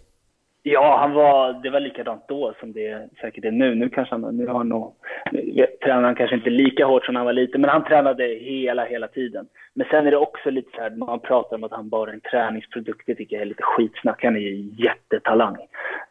[0.67, 3.75] Ja, han var, det var likadant då som det säkert är nu.
[3.75, 4.95] Nu kanske han, nu har han nog,
[5.33, 8.25] nu tränar han kanske inte lika hårt som när han var liten, men han tränade
[8.25, 9.47] hela, hela tiden.
[9.75, 12.15] Men sen är det också lite så här, man pratar om att han bara är
[12.15, 14.25] en träningsprodukt, det tycker jag är lite skitsnack.
[14.25, 15.57] Han är ju jättetalang.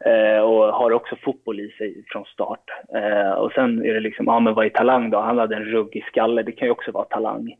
[0.00, 2.70] Eh, och har också fotboll i sig från start.
[2.94, 5.18] Eh, och sen är det liksom, ja men vad är talang då?
[5.18, 7.54] Han hade en ruggig skalle, det kan ju också vara talang.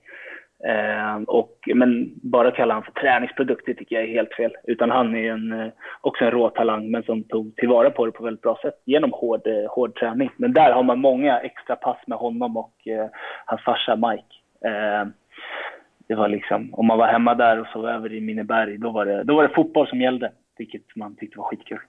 [0.67, 4.53] Eh, och, men bara kalla honom för träningsprodukt, det tycker jag är helt fel.
[4.65, 8.13] Utan han är en, eh, också en rå talang, men som tog tillvara på det
[8.13, 10.31] på väldigt bra sätt genom hård, eh, hård träning.
[10.37, 13.07] Men där har man många extra pass med honom och eh,
[13.45, 14.35] hans farsa Mike.
[14.65, 15.09] Eh,
[16.09, 19.07] det var liksom, om man var hemma där och sov över i Minneberg, då var,
[19.07, 20.33] det, då var det fotboll som gällde.
[20.59, 21.81] Vilket man tyckte var skitkul.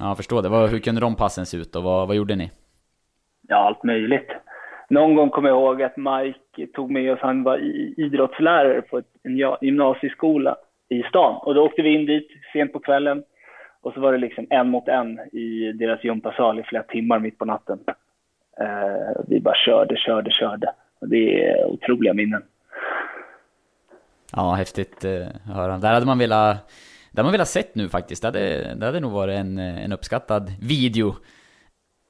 [0.00, 0.48] Ja, jag förstår det.
[0.48, 2.50] Hur kunde de passen se ut och vad, vad gjorde ni?
[3.48, 4.30] Ja, allt möjligt
[4.92, 7.58] någon gång kommer jag ihåg att Mike tog med oss, han var
[8.00, 10.56] idrottslärare på en gymnasieskola
[10.88, 11.40] i stan.
[11.42, 13.22] Och då åkte vi in dit sent på kvällen.
[13.80, 17.38] Och så var det liksom en mot en i deras gympasal i flera timmar mitt
[17.38, 17.78] på natten.
[18.60, 20.72] Eh, vi bara körde, körde, körde.
[21.00, 22.42] Och det är otroliga minnen.
[24.32, 25.78] Ja, häftigt eh, att höra.
[25.78, 26.56] Där hade man velat,
[27.10, 28.22] där hade man velat sett nu faktiskt.
[28.22, 31.14] Det hade, det hade nog varit en, eh, en uppskattad video.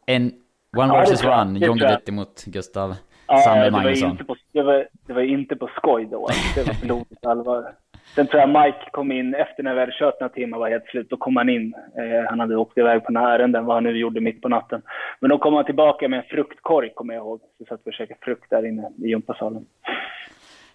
[0.06, 0.32] En
[0.76, 2.94] One ja, versus one, John Guidetti mot Gustav
[3.28, 4.16] ja, Sandberg Magnusson.
[4.16, 7.74] Det var, det, var, det var inte på skoj då, det var blodigt allvar.
[8.14, 10.86] Sen tror jag Mike kom in efter när vi hade kört några timmar var helt
[10.86, 11.10] slut.
[11.10, 11.74] Då kom han in.
[11.74, 14.82] Eh, han hade åkt iväg på några ärenden, vad han nu gjorde mitt på natten.
[15.20, 17.40] Men då kom han tillbaka med en fruktkorg, kommer jag ihåg.
[17.58, 19.66] Så satt vi och käkade frukt där inne i gympasalen.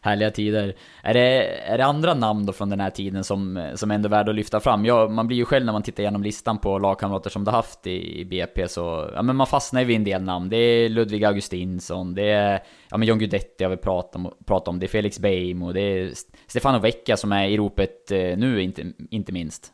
[0.07, 0.73] Härliga tider.
[1.03, 4.11] Är det, är det andra namn då från den här tiden som, som ändå är
[4.11, 4.85] värda att lyfta fram?
[4.85, 7.87] Ja, man blir ju själv när man tittar igenom listan på lagkamrater som du haft
[7.87, 10.49] i, i BP så, ja men man fastnar ju vid en del namn.
[10.49, 12.59] Det är Ludvig Augustinsson, det är,
[12.91, 15.73] ja men John Guidetti har vi pratat om, pratat om, det är Felix Beim och
[15.73, 16.09] det är
[16.47, 19.73] Stefano Vecchia som är i ropet eh, nu inte, inte minst.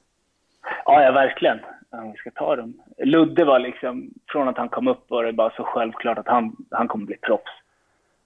[0.86, 1.60] Ja, ja verkligen.
[1.92, 2.74] Om vi ska ta dem.
[2.98, 6.56] Ludde var liksom, från att han kom upp var det bara så självklart att han,
[6.72, 7.63] han kommer bli proffs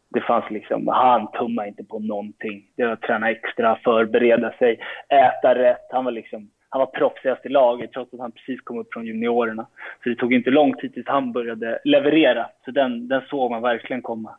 [0.09, 2.63] det fanns liksom, han tummade inte på någonting.
[2.75, 5.87] Det var att träna extra, förbereda sig, äta rätt.
[5.91, 9.05] Han var liksom, han var proffsigast i laget trots att han precis kom upp från
[9.05, 9.67] juniorerna.
[10.03, 12.45] Så det tog inte lång tid tills han började leverera.
[12.65, 14.35] Så den, den såg man verkligen komma.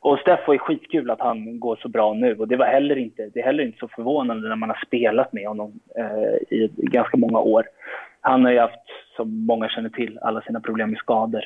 [0.00, 3.30] Och Steffo är skitkul att han går så bra nu och det var heller inte,
[3.34, 7.16] det är heller inte så förvånande när man har spelat med honom eh, i, ganska
[7.16, 7.64] många år.
[8.20, 8.84] Han har ju haft,
[9.16, 11.44] som många känner till, alla sina problem med skador.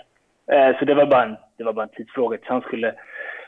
[0.52, 2.94] Eh, så det var, bara en, det var bara en tidsfråga tills han skulle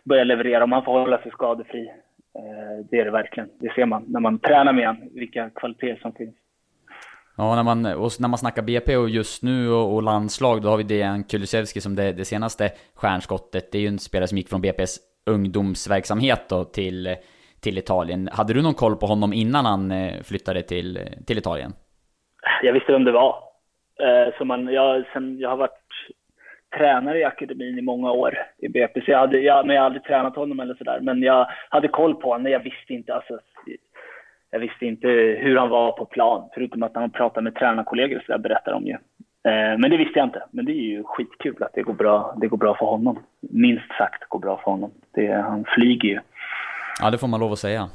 [0.04, 0.64] börja leverera.
[0.64, 1.88] Om han får hålla sig skadefri.
[2.34, 3.48] Eh, det är det verkligen.
[3.60, 6.34] Det ser man när man tränar med honom, vilka kvaliteter som finns.
[7.36, 10.68] Ja, när man, och när man snackar BP och just nu och, och landslag, då
[10.68, 13.72] har vi Dejan Kulusevski som det, det, senaste stjärnskottet.
[13.72, 17.16] Det är ju en spelare som gick från BP's ungdomsverksamhet då till,
[17.62, 18.28] till Italien.
[18.32, 21.72] Hade du någon koll på honom innan han eh, flyttade till, till Italien?
[22.62, 23.34] Jag visste vem det var.
[24.00, 25.79] Eh, så man, jag, sen, jag har varit
[26.78, 29.00] tränare i akademin i många år i BP.
[29.00, 30.98] Så jag hade, jag, men jag hade aldrig tränat honom eller sådär.
[31.02, 33.38] Men jag hade koll på honom, jag visste inte alltså,
[34.50, 35.08] jag visste inte
[35.40, 36.48] hur han var på plan.
[36.54, 38.92] Förutom att han pratade med tränarkollegor så jag berättar om ju.
[39.44, 40.42] Eh, men det visste jag inte.
[40.50, 43.18] Men det är ju skitkul att det går bra, det går bra för honom.
[43.40, 44.90] Minst sagt går bra för honom.
[45.14, 46.20] Det, han flyger ju.
[47.00, 47.88] Ja, det får man lov att säga.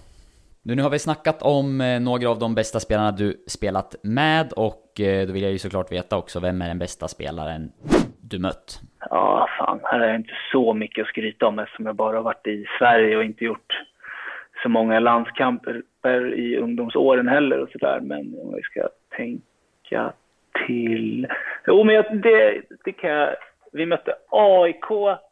[0.64, 4.54] Nu, nu har vi snackat om eh, några av de bästa spelarna du spelat med
[4.54, 7.72] och eh, då vill jag ju såklart veta också, vem är den bästa spelaren
[8.30, 8.82] du mött?
[9.10, 9.80] Ja, fan.
[9.84, 13.18] Här är inte så mycket att skryta om eftersom jag bara har varit i Sverige
[13.18, 13.84] och inte gjort
[14.64, 15.84] så många landskamper
[16.34, 18.00] i ungdomsåren heller och sådär.
[18.02, 20.14] Men om vi ska tänka
[20.68, 21.28] till...
[21.68, 23.36] Jo, men jag, det, det kan jag...
[23.72, 24.88] Vi mötte AIK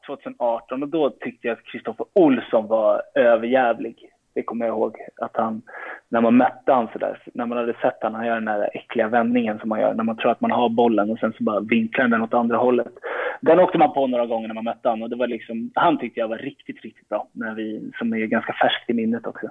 [0.06, 4.10] 2018 och då tyckte jag att Kristoffer Olsson var överjävlig.
[4.36, 4.98] Det kommer jag ihåg.
[5.22, 5.62] Att han,
[6.10, 9.08] när man mötte han sådär, när man hade sett han, han gör den där äckliga
[9.08, 11.60] vändningen som man gör när man tror att man har bollen och sen så bara
[11.60, 12.94] vinklar den åt andra hållet.
[13.42, 15.98] Den åkte man på några gånger när man mötte han och det var liksom, han
[15.98, 17.28] tyckte jag var riktigt, riktigt bra.
[17.32, 19.50] När vi, som är ganska färskt i minnet också.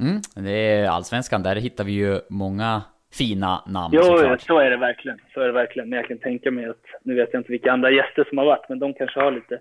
[0.00, 4.40] Mm, det är allsvenskan, där hittar vi ju många fina namn Jo, såklart.
[4.40, 5.18] så är det verkligen.
[5.34, 5.88] Så är det verkligen.
[5.88, 8.44] Men jag kan tänka mig att, nu vet jag inte vilka andra gäster som har
[8.44, 9.58] varit, men de kanske har lite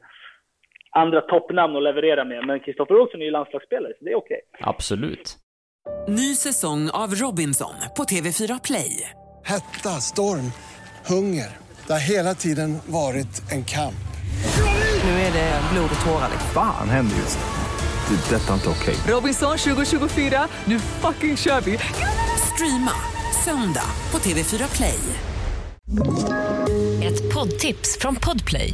[0.98, 2.46] andra toppnamn att leverera med.
[2.48, 4.42] Men Kristoffer Olsson är ju landslagsspelare, så det är okej.
[4.60, 5.38] Absolut.
[6.08, 9.10] Ny säsong av Robinson på TV4 Play.
[9.46, 10.52] Hetta, storm,
[11.08, 11.58] hunger.
[11.88, 13.94] Det har hela tiden varit en kamp.
[15.04, 16.30] Nu är det blod och tårar.
[16.32, 16.50] liksom.
[16.54, 17.46] Fan händer just nu.
[18.16, 18.36] Det.
[18.36, 18.96] är Detta är inte okej.
[19.16, 21.78] Robinson 2024, nu fucking kör vi!
[22.54, 22.92] Streama
[23.46, 25.00] söndag på TV4 Play.
[27.04, 28.74] Ett poddtips från Podplay.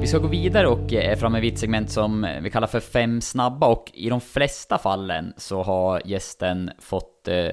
[0.00, 3.20] Vi ska gå vidare och är framme vid ett segment som vi kallar för fem
[3.20, 7.48] snabba och i de flesta fallen så har gästen fått eh,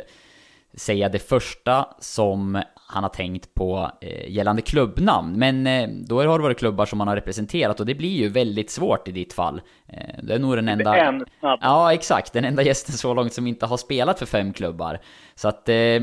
[0.74, 5.40] säga det första som han har tänkt på eh, gällande klubbnamn.
[5.40, 8.30] Men eh, då har det varit klubbar som han har representerat och det blir ju
[8.30, 9.62] väldigt svårt i ditt fall.
[9.88, 10.98] Eh, det är nog den enda...
[10.98, 11.60] En snabb.
[11.62, 12.34] Ja, exakt.
[12.34, 15.00] Den enda gästen så långt som inte har spelat för fem klubbar.
[15.36, 16.02] Så att eh,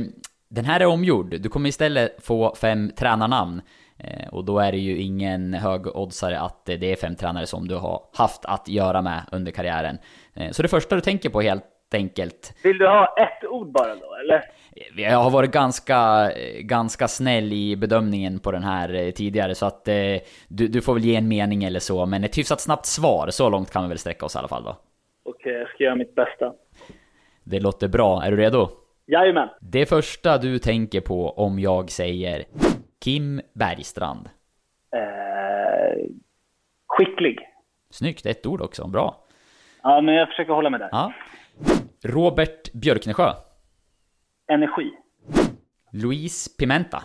[0.49, 1.41] den här är omgjord.
[1.41, 3.63] Du kommer istället få fem tränarnamn.
[4.05, 7.69] Eh, och då är det ju ingen högoddsare att eh, det är fem tränare som
[7.69, 9.99] du har haft att göra med under karriären.
[10.35, 11.65] Eh, så det första du tänker på helt
[11.95, 14.45] enkelt Vill du ha ett ord bara då, eller?
[14.97, 19.89] jag har varit ganska, ganska snäll i bedömningen på den här eh, tidigare så att
[19.89, 19.95] eh,
[20.49, 23.51] du, du får väl ge en mening eller så men ett hyfsat snabbt svar, så
[23.51, 24.77] långt kan vi väl sträcka oss i alla fall då.
[25.25, 26.53] Okej, jag ska göra mitt bästa.
[27.45, 28.69] Det låter bra, är du redo?
[29.07, 29.49] Jajamän.
[29.61, 32.45] Det första du tänker på om jag säger
[33.05, 34.29] Kim Bergstrand.
[34.93, 36.07] Eh,
[36.87, 37.49] skicklig.
[37.91, 39.17] Snyggt, ett ord också, bra.
[39.83, 40.89] Ja, men jag försöker hålla mig där.
[40.93, 41.13] Ja.
[42.05, 43.33] Robert Björknesjö.
[44.47, 44.91] Energi.
[45.93, 47.03] Louise Pimenta.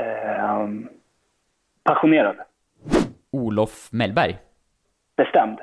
[0.00, 0.68] Eh,
[1.82, 2.36] passionerad.
[3.30, 4.38] Olof Mellberg.
[5.16, 5.58] Bestämd.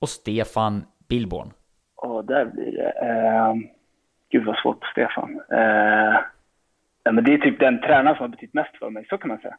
[0.00, 1.52] Och Stefan Billborn.
[1.94, 2.90] Och där blir det...
[2.90, 3.54] Eh,
[4.30, 5.40] gud vad svårt på Stefan.
[5.50, 6.20] Eh,
[7.06, 9.28] nej, men det är typ den tränaren som har betytt mest för mig, så kan
[9.28, 9.56] man säga.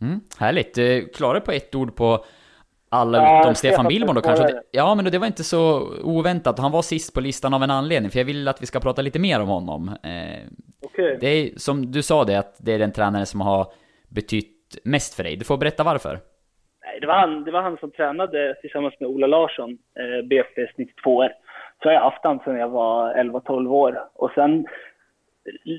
[0.00, 0.78] Mm, härligt.
[0.78, 0.84] Eh,
[1.16, 2.24] Klarar på ett ord på
[2.90, 4.48] alla Ja, utom Stefan Billborn då kanske?
[4.48, 4.62] svara.
[4.70, 6.58] Ja, men det var inte så oväntat.
[6.58, 9.02] Han var sist på listan av en anledning, för jag vill att vi ska prata
[9.02, 9.88] lite mer om honom.
[9.88, 10.40] Eh,
[10.86, 11.18] Okej.
[11.20, 13.66] det är som du sa det, att det är den tränare som har
[14.08, 15.36] betytt mest för dig.
[15.36, 16.18] Du får berätta varför.
[16.84, 19.78] Nej, det var, han, det var han som tränade tillsammans med Ola Larsson,
[20.28, 21.32] BFPs 92 år.
[21.82, 23.98] Så har jag haft han sedan jag var 11-12 år.
[24.14, 24.66] Och sen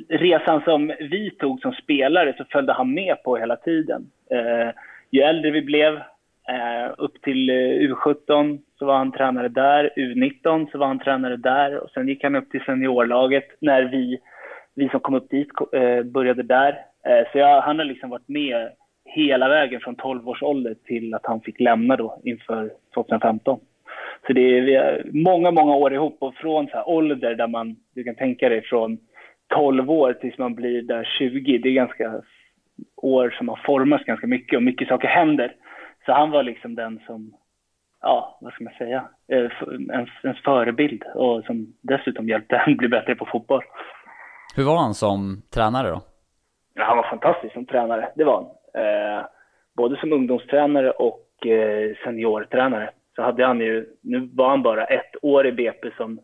[0.10, 4.12] resan som vi tog som spelare så följde han med på hela tiden.
[4.32, 4.70] Eh,
[5.12, 5.96] ju äldre vi blev,
[6.48, 11.38] eh, upp till eh, U17 så var han tränare där, U19 så var han tränare
[11.38, 14.20] där och sen gick han upp till seniorlaget när vi,
[14.76, 16.70] vi som kom upp dit eh, började där.
[17.06, 18.70] Eh, så jag, han har liksom varit med
[19.06, 23.60] hela vägen från 12 års ålder till att han fick lämna då inför 2015.
[24.28, 27.48] Så det är vi har många, många år ihop och från så här ålder där
[27.48, 28.98] man, du kan tänka dig från
[29.48, 32.22] 12 år tills man blir där 20, det är ganska
[32.96, 35.56] år som har formats ganska mycket och mycket saker händer.
[36.06, 37.34] Så han var liksom den som,
[38.02, 39.52] ja, vad ska man säga, eh,
[39.92, 43.64] ens, ens förebild och som dessutom hjälpte en bli bättre på fotboll.
[44.56, 46.02] Hur var han som tränare då?
[46.74, 48.46] Ja, han var fantastisk som tränare, det var han.
[48.84, 49.26] Eh,
[49.76, 52.90] både som ungdomstränare och eh, seniortränare.
[53.16, 56.20] Så hade han ju, nu var han bara ett år i BP som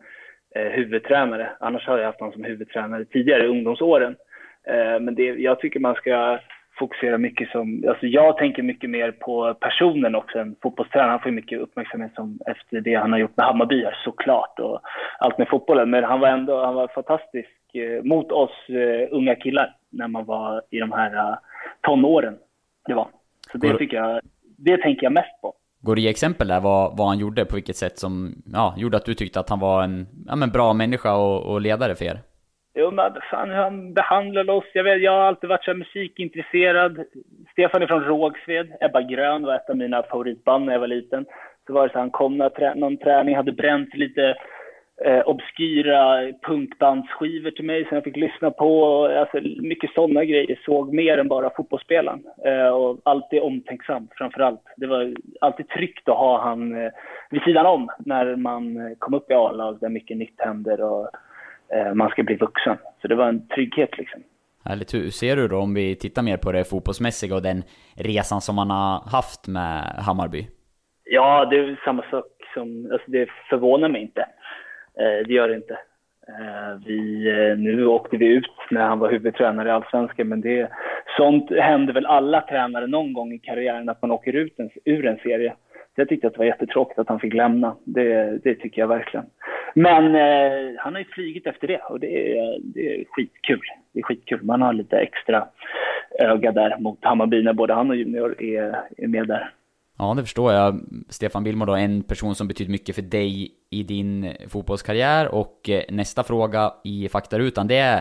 [0.60, 1.48] huvudtränare.
[1.60, 4.16] Annars hade jag haft honom som huvudtränare tidigare i ungdomsåren.
[4.66, 6.38] Eh, men det, jag tycker man ska
[6.78, 11.10] fokusera mycket som, alltså jag tänker mycket mer på personen också än fotbollstränaren.
[11.10, 14.58] Han får ju mycket uppmärksamhet som efter det han har gjort med Hammarby här, såklart
[14.58, 14.80] och
[15.18, 15.90] allt med fotbollen.
[15.90, 20.24] Men han var ändå, han var fantastisk eh, mot oss eh, unga killar när man
[20.24, 21.36] var i de här eh,
[21.80, 22.36] tonåren.
[22.86, 23.08] Det var.
[23.52, 24.20] Så det tycker jag,
[24.58, 25.54] det tänker jag mest på.
[25.84, 28.96] Går det ge exempel där vad, vad han gjorde, på vilket sätt som ja, gjorde
[28.96, 32.04] att du tyckte att han var en ja, men bra människa och, och ledare för
[32.04, 32.18] er?
[32.78, 34.64] Jo, men fan hur han behandlade oss.
[34.74, 37.04] Jag, vet, jag har alltid varit så musikintresserad.
[37.52, 38.68] Stefan är från Rågsved.
[38.80, 41.24] Ebba Grön var ett av mina favoritband när jag var liten.
[41.66, 44.34] Så var det så han kom när trä någon träning, hade bränt lite
[45.04, 49.04] eh, obskyra punkbandsskivor till mig som jag fick lyssna på.
[49.04, 50.60] Alltså, mycket sådana grejer.
[50.64, 52.24] Såg mer än bara fotbollsspelaren.
[52.44, 54.62] Eh, och alltid omtänksam framför allt.
[54.76, 56.92] Det var alltid tryggt att ha han eh,
[57.30, 61.10] vid sidan om när man kom upp i A-lag där mycket nytt händer och
[61.74, 62.76] eh, man ska bli vuxen.
[63.02, 64.22] Så det var en trygghet liksom.
[64.64, 64.94] Härligt.
[64.94, 67.62] Hur ser du då om vi tittar mer på det fotbollsmässiga och den
[67.96, 70.46] resan som man har haft med Hammarby?
[71.04, 74.26] Ja, det är samma sak som, alltså det förvånar mig inte.
[75.00, 75.78] Eh, det gör det inte.
[76.28, 80.70] Eh, vi, eh, nu åkte vi ut när han var huvudtränare i Allsvenskan, men det,
[81.16, 85.06] sånt händer väl alla tränare någon gång i karriären, att man åker ut en, ur
[85.06, 85.54] en serie.
[85.94, 87.76] Så jag tyckte att det var jättetråkigt att han fick lämna.
[87.84, 89.26] Det, det tycker jag verkligen.
[89.74, 93.60] Men eh, han har ju flygit efter det och det är, det är skitkul.
[93.92, 94.42] Det är skitkul.
[94.42, 95.46] Man har lite extra
[96.18, 99.50] öga där mot Hammarby när både han och Junior är, är med där.
[99.98, 100.80] Ja, det förstår jag.
[101.08, 105.34] Stefan Billmor då, en person som betyder mycket för dig i din fotbollskarriär.
[105.34, 108.00] Och eh, nästa fråga i faktarutan, det är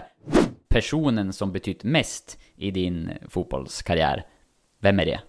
[0.69, 4.23] personen som betytt mest i din fotbollskarriär.
[4.82, 5.19] Vem är det?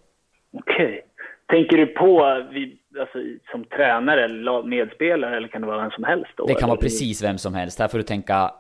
[0.53, 0.87] Okej.
[0.87, 1.01] Okay.
[1.47, 3.19] Tänker du på vi, alltså,
[3.51, 6.31] som tränare eller medspelare eller kan det vara vem som helst?
[6.37, 7.81] Då, det kan vara precis vem som helst.
[7.81, 8.51] Här får du tänka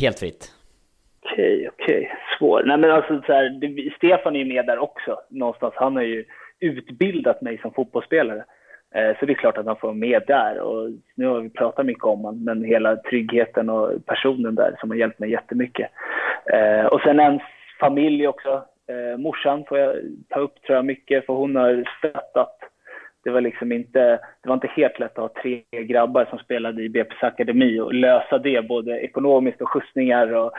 [0.00, 0.52] helt fritt.
[1.22, 1.98] Okej, okay, okej.
[1.98, 2.08] Okay.
[2.38, 2.62] Svår.
[2.66, 5.74] Nej men alltså så här, det, Stefan är ju med där också någonstans.
[5.76, 6.24] Han har ju
[6.60, 8.44] utbildat mig som fotbollsspelare.
[8.94, 10.60] Eh, så det är klart att han får med där.
[10.60, 14.90] Och nu har vi pratat mycket om honom, men hela tryggheten och personen där som
[14.90, 15.90] har hjälpt mig jättemycket.
[16.52, 17.42] Eh, och sen ens
[17.80, 18.64] familj också.
[18.88, 19.96] Eh, morsan får jag
[20.28, 22.58] ta upp tror jag mycket, för hon har stöttat.
[23.24, 26.82] Det var liksom inte, det var inte helt lätt att ha tre grabbar som spelade
[26.82, 30.52] i BP's akademi och lösa det både ekonomiskt och skjutsningar och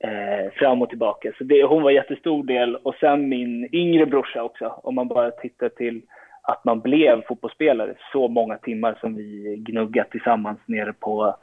[0.00, 1.32] eh, fram och tillbaka.
[1.38, 5.30] Så det, hon var jättestor del och sen min yngre brorsa också, om man bara
[5.30, 6.02] tittar till
[6.42, 7.94] att man blev fotbollsspelare.
[8.12, 11.36] Så många timmar som vi gnuggat tillsammans nere på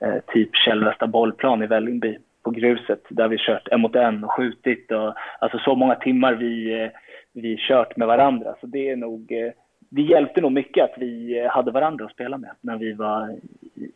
[0.00, 4.32] eh, typ Källvästa bollplan i Vällingby på gruset där vi kört en mot en och
[4.32, 6.90] skjutit och alltså så många timmar vi, eh,
[7.32, 8.54] vi kört med varandra.
[8.60, 9.52] Så det är nog, eh,
[9.90, 13.38] det hjälpte nog mycket att vi hade varandra att spela med när vi var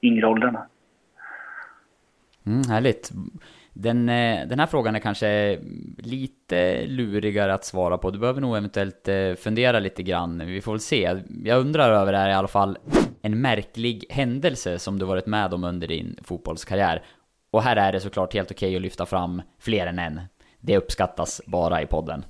[0.03, 0.67] yngre åldrarna.
[2.47, 3.11] Mm, härligt.
[3.73, 5.59] Den, eh, den här frågan är kanske
[5.99, 8.11] lite lurigare att svara på.
[8.11, 10.47] Du behöver nog eventuellt eh, fundera lite grann.
[10.47, 11.23] Vi får väl se.
[11.45, 12.79] Jag undrar över det här i alla fall.
[13.23, 17.03] En märklig händelse som du varit med om under din fotbollskarriär.
[17.51, 20.21] Och här är det såklart helt okej okay att lyfta fram fler än en.
[20.61, 22.25] Det uppskattas bara i podden.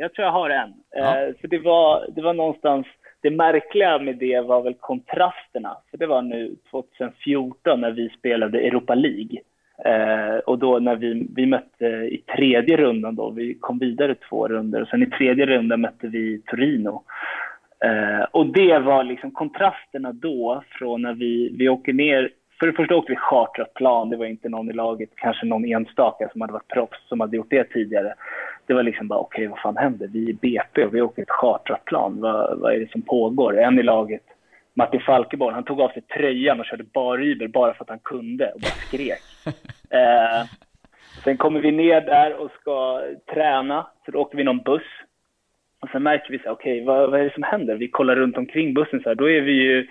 [0.00, 0.72] Jag tror jag har en.
[0.90, 1.20] Ja.
[1.20, 2.86] Eh, för det var, det var någonstans,
[3.20, 5.76] det märkliga med det var väl kontrasterna.
[5.90, 9.38] För det var nu 2014 när vi spelade Europa League.
[9.84, 14.48] Eh, och då när vi, vi mötte i tredje rundan då, vi kom vidare två
[14.48, 17.02] runder och sen i tredje rundan mötte vi Torino.
[17.84, 22.72] Eh, och det var liksom kontrasterna då från när vi, vi åker ner för det
[22.72, 24.10] första åkte vi chartrat plan.
[24.10, 27.36] Det var inte någon i laget, kanske någon enstaka som hade varit proffs som hade
[27.36, 28.14] gjort det tidigare.
[28.68, 30.08] Det var liksom bara, okej, okay, vad fan händer?
[30.12, 32.20] Vi är BP och vi åker ett chartrat plan.
[32.20, 33.58] Vad, vad är det som pågår?
[33.58, 34.22] En i laget,
[34.74, 38.50] Martin Falkeborg, han tog av sig tröjan och körde baryber bara för att han kunde
[38.52, 39.22] och bara skrek.
[39.90, 40.46] eh,
[41.24, 43.02] sen kommer vi ner där och ska
[43.34, 44.82] träna, så då åkte vi någon buss.
[45.80, 47.76] Och sen märker vi så okej, okay, vad, vad är det som händer?
[47.76, 49.86] Vi kollar runt omkring bussen så här, då är vi ju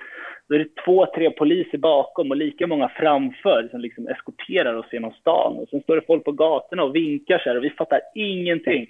[0.50, 4.86] då är det två, tre poliser bakom och lika många framför som liksom eskorterar oss
[4.92, 5.58] genom stan.
[5.58, 8.88] Och sen står det folk på gatorna och vinkar så här och vi fattar ingenting.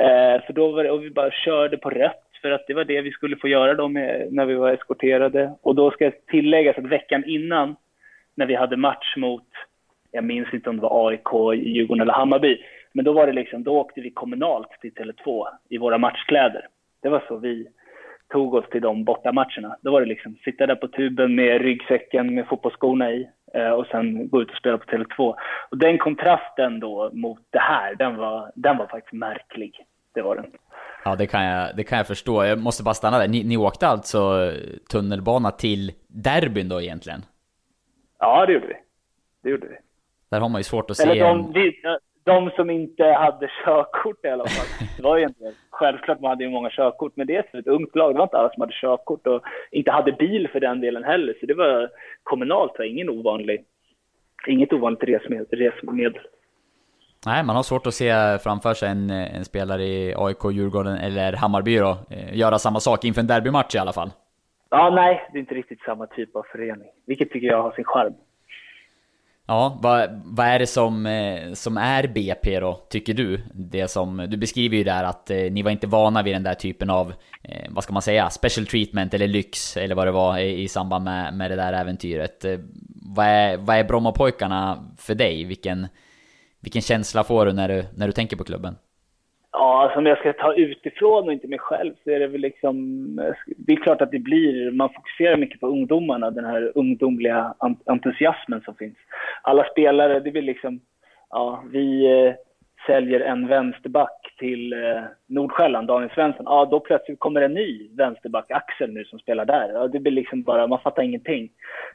[0.00, 2.84] Eh, för då var det, och vi bara körde på rött för att det var
[2.84, 5.52] det vi skulle få göra då med, när vi var eskorterade.
[5.62, 7.76] Och då ska jag tillägga att veckan innan,
[8.34, 9.46] när vi hade match mot,
[10.10, 12.58] jag minns inte om det var AIK, Djurgården eller Hammarby,
[12.92, 16.66] men då var det liksom, då åkte vi kommunalt till Tele2 i våra matchkläder.
[17.02, 17.66] Det var så vi
[18.32, 19.76] tog oss till de bortamatcherna.
[19.80, 23.86] Då var det liksom sitta där på tuben med ryggsäcken med fotbollsskorna i eh, och
[23.86, 25.34] sen gå ut och spela på Tele2.
[25.70, 29.86] Och den kontrasten då mot det här, den var, den var faktiskt märklig.
[30.14, 30.46] Det var den.
[31.04, 32.44] Ja, det kan jag, det kan jag förstå.
[32.44, 33.28] Jag måste bara stanna där.
[33.28, 34.52] Ni, ni åkte alltså
[34.90, 37.20] tunnelbana till derbyn då egentligen?
[38.18, 38.74] Ja, det gjorde vi.
[39.42, 39.76] Det gjorde vi.
[40.30, 41.20] Där har man ju svårt att Eller se...
[41.20, 41.52] De, en...
[41.52, 41.72] vi,
[42.24, 44.88] de som inte hade körkort i alla fall.
[44.96, 47.96] Det var ju inte, självklart man hade ju många körkort, men det är ett ungt
[47.96, 48.14] lag.
[48.14, 51.34] Det var inte alla som hade körkort och inte hade bil för den delen heller.
[51.40, 51.90] Så det var
[52.22, 53.64] kommunalt, var ingen ovanlig,
[54.46, 55.04] inget ovanligt
[55.50, 56.20] resmedel.
[57.26, 61.32] Nej, man har svårt att se framför sig en, en spelare i AIK, Djurgården eller
[61.32, 64.10] Hammarby då, eh, göra samma sak inför en derbymatch i alla fall.
[64.70, 66.88] Ja, nej, det är inte riktigt samma typ av förening.
[67.06, 68.14] Vilket tycker jag har sin charm.
[69.52, 73.40] Ja, vad, vad är det som, eh, som är BP då, tycker du?
[73.54, 76.54] Det som, du beskriver ju där att eh, ni var inte vana vid den där
[76.54, 80.38] typen av, eh, vad ska man säga, special treatment eller lyx eller vad det var
[80.38, 82.44] i, i samband med, med det där äventyret.
[82.44, 82.58] Eh,
[83.14, 85.44] vad är, vad är Brommapojkarna för dig?
[85.44, 85.88] Vilken,
[86.60, 88.76] vilken känsla får du när du, när du tänker på klubben?
[89.52, 92.40] Ja, alltså om jag ska ta utifrån och inte mig själv så är det väl
[92.40, 93.16] liksom...
[93.46, 94.70] Det är klart att det blir...
[94.70, 97.54] Man fokuserar mycket på ungdomarna, den här ungdomliga
[97.86, 98.96] entusiasmen som finns.
[99.42, 100.80] Alla spelare, det blir liksom...
[101.30, 102.34] Ja, vi eh,
[102.86, 106.46] säljer en vänsterback till eh, Nordsjälland, Daniel Svensson.
[106.48, 109.70] Ja, då plötsligt kommer en ny vänsterback, Axel nu, som spelar där.
[109.74, 110.66] Ja, det blir liksom bara...
[110.66, 111.50] Man fattar ingenting.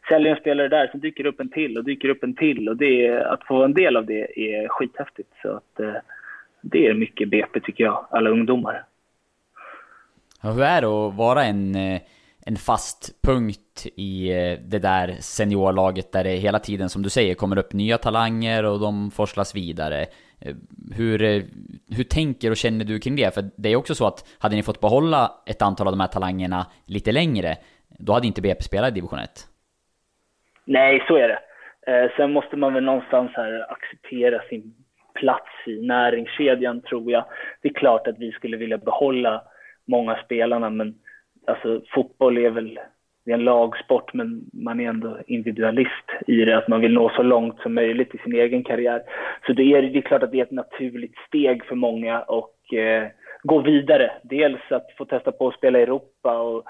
[0.10, 2.70] Säljer en spelare där, så dyker upp en till och dyker upp en till.
[2.70, 5.34] Och det att få en del av det är skithäftigt.
[5.42, 5.80] Så att...
[5.80, 5.96] Eh,
[6.62, 8.84] det är mycket BP tycker jag, alla ungdomar.
[10.44, 12.02] Ja, hur är det att vara en, eh,
[12.46, 17.36] en fast punkt i eh, det där seniorlaget där det hela tiden, som du säger,
[17.36, 20.02] kommer upp nya talanger och de forslas vidare?
[20.42, 20.56] Eh,
[20.96, 21.20] hur,
[21.96, 23.34] hur tänker och känner du kring det?
[23.34, 26.08] För det är också så att hade ni fått behålla ett antal av de här
[26.08, 27.56] talangerna lite längre,
[28.00, 29.30] då hade inte BP spelat i division 1.
[30.66, 31.40] Nej, så är det.
[32.18, 34.74] sen måste man väl någonstans här acceptera sin
[35.20, 37.26] plats i näringskedjan tror jag.
[37.62, 39.42] Det är klart att vi skulle vilja behålla
[39.88, 40.96] många spelarna men
[41.48, 42.80] alltså fotboll är väl
[43.28, 47.10] det är en lagsport men man är ändå individualist i det, att man vill nå
[47.10, 49.02] så långt som möjligt i sin egen karriär.
[49.46, 52.74] Så det är, det är klart att det är ett naturligt steg för många och
[52.74, 53.08] eh,
[53.44, 54.12] gå vidare.
[54.24, 56.64] Dels att få testa på att spela i Europa och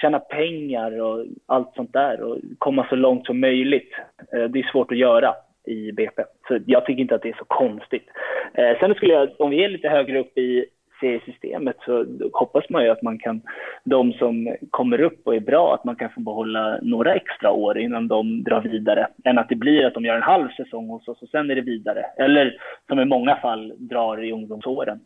[0.00, 3.92] tjäna pengar och allt sånt där och komma så långt som möjligt.
[4.32, 5.34] Eh, det är svårt att göra
[5.66, 6.22] i BP.
[6.48, 8.08] Så jag tycker inte att det är så konstigt.
[8.54, 10.66] Eh, sen skulle jag, om vi är lite högre upp i
[11.00, 13.40] seriesystemet så hoppas man ju att man kan,
[13.84, 17.78] de som kommer upp och är bra, att man kan få behålla några extra år
[17.78, 19.06] innan de drar vidare.
[19.24, 21.54] Än att det blir att de gör en halv säsong hos oss och sen är
[21.54, 22.04] det vidare.
[22.16, 22.56] Eller
[22.88, 25.00] som i många fall drar i ungdomsåren.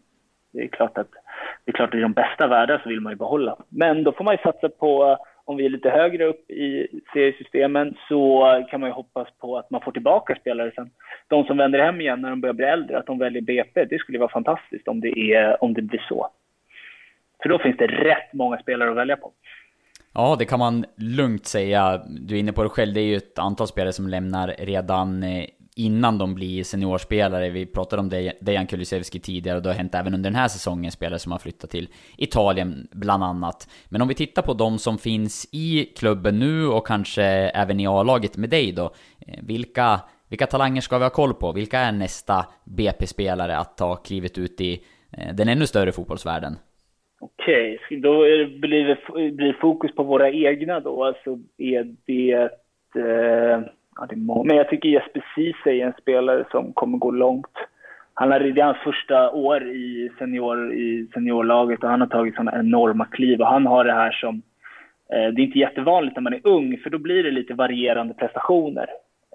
[0.52, 1.10] Det är klart att
[1.64, 3.56] det är klart att i de bästa världar så vill man ju behålla.
[3.68, 5.18] Men då får man ju satsa på
[5.50, 9.70] om vi är lite högre upp i seriesystemen så kan man ju hoppas på att
[9.70, 10.90] man får tillbaka spelare sen.
[11.28, 13.98] De som vänder hem igen när de börjar bli äldre, att de väljer BP, det
[13.98, 16.28] skulle vara fantastiskt om det, är, om det blir så.
[17.42, 19.32] För då finns det rätt många spelare att välja på.
[20.14, 22.02] Ja, det kan man lugnt säga.
[22.06, 25.22] Du är inne på det själv, det är ju ett antal spelare som lämnar redan
[25.22, 25.44] eh,
[25.76, 27.50] innan de blir seniorspelare.
[27.50, 28.08] Vi pratade om
[28.40, 31.38] Dejan Kulusevski tidigare och det har hänt även under den här säsongen spelare som har
[31.38, 33.68] flyttat till Italien bland annat.
[33.90, 37.86] Men om vi tittar på de som finns i klubben nu och kanske även i
[37.86, 38.84] A-laget med dig då.
[39.26, 41.52] Eh, vilka, vilka talanger ska vi ha koll på?
[41.52, 44.80] Vilka är nästa BP-spelare att ta klivet ut i
[45.12, 46.52] eh, den ännu större fotbollsvärlden?
[47.20, 48.18] Okej, okay, då
[48.60, 51.04] blir det blir fokus på våra egna då.
[51.04, 52.50] Alltså är det...
[53.02, 53.60] Eh
[54.00, 57.56] ja, det är Men jag tycker Jesper Ceesay är en spelare som kommer gå långt.
[58.14, 62.34] Han har, det är hans första år i, senior, i seniorlaget och han har tagit
[62.34, 63.40] sådana enorma kliv.
[63.40, 64.42] Och han har det här som...
[65.12, 68.14] Eh, det är inte jättevanligt när man är ung, för då blir det lite varierande
[68.14, 68.86] prestationer.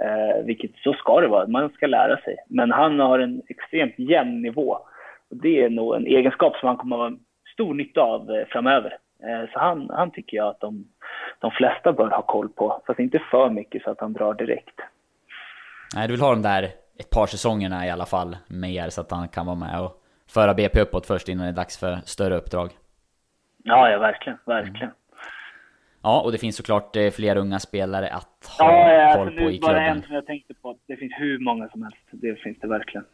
[0.01, 2.36] Eh, vilket så ska det vara, man ska lära sig.
[2.47, 4.78] Men han har en extremt jämn nivå.
[5.30, 7.18] Och det är nog en egenskap som han kommer att ha
[7.53, 8.97] stor nytta av eh, framöver.
[9.24, 10.86] Eh, så han, han tycker jag att de,
[11.45, 14.79] de flesta bör ha koll på, fast inte för mycket så att han drar direkt.
[15.95, 16.63] Nej, du vill ha de där
[16.99, 20.03] ett par säsongerna i alla fall med er så att han kan vara med och
[20.29, 22.71] föra BP uppåt först innan det är dags för större uppdrag.
[23.63, 24.81] Ja, ja verkligen, verkligen.
[24.81, 24.95] Mm.
[26.03, 29.43] Ja, och det finns såklart eh, fler unga spelare att ha ja, ja, koll alltså,
[29.43, 29.75] på i klubben.
[29.75, 30.77] Bara en som jag tänkte på.
[30.87, 32.07] Det finns hur många som helst.
[32.11, 33.05] Det finns det verkligen.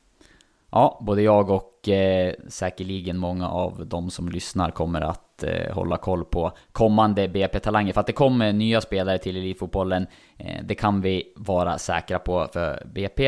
[0.71, 5.97] Ja, både jag och eh, säkerligen många av de som lyssnar kommer att eh, hålla
[5.97, 7.93] koll på kommande BP-talanger.
[7.93, 10.07] För att det kommer eh, nya spelare till elitfotbollen,
[10.37, 13.27] eh, det kan vi vara säkra på för BP.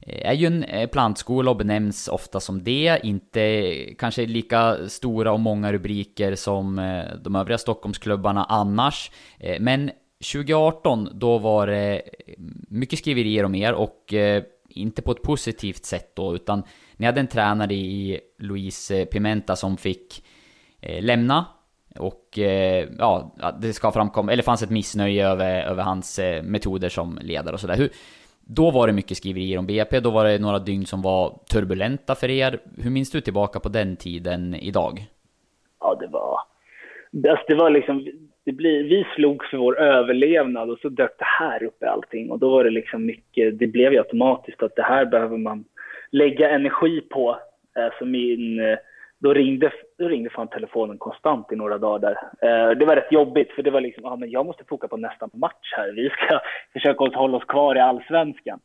[0.00, 5.32] Eh, är ju en eh, plantskola och benämns ofta som det, inte kanske lika stora
[5.32, 6.76] och många rubriker som
[7.24, 9.10] de övriga Stockholmsklubbarna annars.
[9.60, 9.90] Men
[10.32, 12.02] 2018, då var det
[12.68, 14.14] mycket skriverier om er och
[14.68, 16.62] inte på ett positivt sätt då, utan
[17.02, 20.24] ni hade en tränare i Luis eh, Pimenta som fick
[20.80, 21.46] eh, lämna.
[21.98, 23.32] Och eh, ja,
[23.62, 27.60] det ska framkomma, eller fanns ett missnöje över, över hans eh, metoder som ledare och
[27.60, 27.88] sådär.
[28.40, 32.14] Då var det mycket skriverier om BP, då var det några dygn som var turbulenta
[32.14, 32.58] för er.
[32.78, 35.04] Hur minns du tillbaka på den tiden idag?
[35.80, 36.38] Ja, det var...
[37.46, 38.06] Det var liksom...
[38.44, 42.30] Det blir, vi slogs för vår överlevnad och så dök det här upp i allting.
[42.30, 43.58] Och då var det liksom mycket...
[43.58, 45.64] Det blev ju automatiskt att det här behöver man
[46.12, 47.38] lägga energi på.
[47.78, 48.78] Alltså min, eh,
[49.18, 51.98] då ringde, då ringde fan telefonen konstant i några dagar
[52.40, 52.48] där.
[52.48, 54.96] Eh, det var rätt jobbigt för det var liksom, ja men jag måste foka på
[54.96, 55.92] nästa match här.
[55.92, 56.40] Vi ska
[56.72, 58.60] försöka hålla oss kvar i allsvenskan.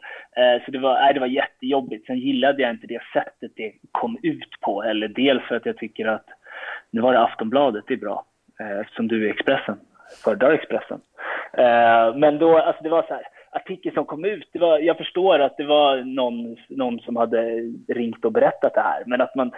[0.66, 2.06] Så det var, nej, det var jättejobbigt.
[2.06, 5.78] Sen gillade jag inte det sättet det kom ut på Eller Dels för att jag
[5.78, 6.26] tycker att,
[6.91, 8.26] nu var det Aftonbladet, det är bra.
[8.82, 9.80] Eftersom du är Expressen,
[10.24, 11.02] föredrar Expressen.
[12.16, 13.24] Men då, alltså det var så här
[13.58, 17.41] artikel som kom ut, det var, jag förstår att det var någon, någon som hade
[17.88, 19.51] ringt och berättat det här, men att man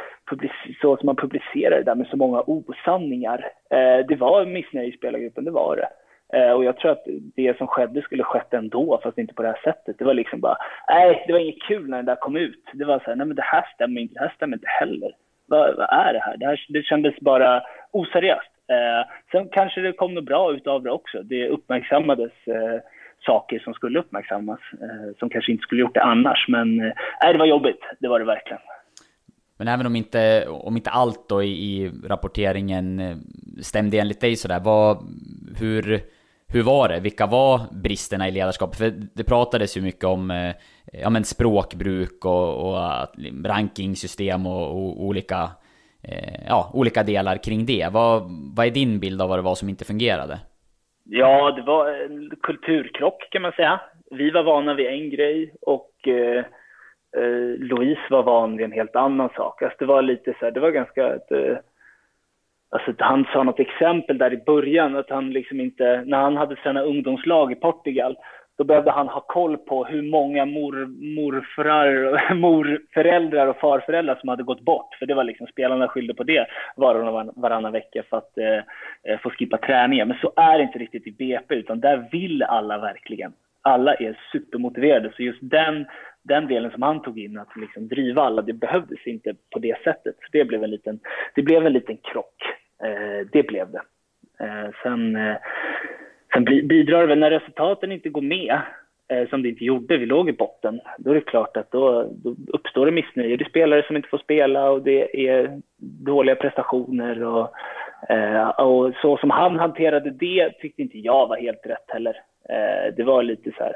[0.82, 4.98] så att man publicerade det där med så många osanningar, eh, det var missnöje i
[4.98, 5.90] spelargruppen, det var det.
[6.34, 9.48] Eh, och jag tror att det som skedde skulle skett ändå, fast inte på det
[9.48, 9.96] här sättet.
[9.98, 10.58] Det var liksom bara,
[10.90, 12.64] nej, det var inget kul när det där kom ut.
[12.74, 15.12] Det var så här, nej men det här stämmer inte, det här stämmer inte heller.
[15.46, 16.38] Vad, vad är det här?
[16.38, 18.52] Det, här, det kändes bara oseriöst.
[18.70, 21.24] Eh, sen kanske det kom något bra utav det också.
[21.24, 22.80] Det uppmärksammades eh,
[23.26, 26.46] saker som skulle uppmärksammas, eh, som kanske inte skulle gjort det annars.
[26.48, 28.62] Men eh, det var jobbigt, det var det verkligen.
[29.60, 33.18] Men även om inte, om inte allt då i, i rapporteringen eh,
[33.62, 34.98] stämde enligt dig sådär, vad,
[35.60, 36.02] hur,
[36.48, 37.00] hur var det?
[37.00, 38.78] Vilka var bristerna i ledarskapet?
[38.78, 40.56] För det pratades ju mycket om eh,
[40.94, 45.52] ja, men språkbruk och, och liksom, rankingsystem och, och olika,
[46.04, 47.88] eh, ja, olika delar kring det.
[47.92, 50.40] Vad, vad är din bild av vad det var som inte fungerade?
[51.12, 53.80] Ja, det var en kulturkrock kan man säga.
[54.12, 56.46] Vi var vana vid en grej och eh,
[57.18, 59.62] eh, Louise var van vid en helt annan sak.
[59.62, 61.16] Alltså det var lite så här, det var ganska...
[61.16, 61.58] Ett, eh,
[62.70, 66.56] alltså han sa något exempel där i början att han liksom inte, när han hade
[66.56, 68.18] sina ungdomslag i Portugal,
[68.60, 70.86] då behövde han ha koll på hur många mor,
[71.16, 74.96] morfrar, morföräldrar och farföräldrar som hade gått bort.
[75.00, 78.58] För det var liksom spelarna skyllde på det var och varannan vecka för att eh,
[79.04, 80.08] eh, få skippa träningen.
[80.08, 83.34] Men så är det inte riktigt i BP, utan där vill alla verkligen.
[83.62, 85.86] Alla är supermotiverade, så just den,
[86.24, 89.84] den delen som han tog in, att liksom driva alla, det behövdes inte på det
[89.84, 90.16] sättet.
[90.16, 91.00] Så det blev en liten,
[91.36, 92.36] det blev en liten krock.
[92.84, 93.82] Eh, det blev det.
[94.46, 95.38] Eh, sen eh,
[96.34, 98.62] Sen bidrar det väl när resultaten inte går med,
[99.08, 102.04] eh, som det inte gjorde, vi låg i botten, då är det klart att då,
[102.24, 103.38] då uppstår det missnöje.
[103.38, 105.62] Det är spelare som inte får spela och det är
[106.06, 107.24] dåliga prestationer.
[107.24, 107.50] Och,
[108.10, 112.16] eh, och så som han hanterade det tyckte inte jag var helt rätt heller.
[112.50, 113.74] Eh, det var lite så här,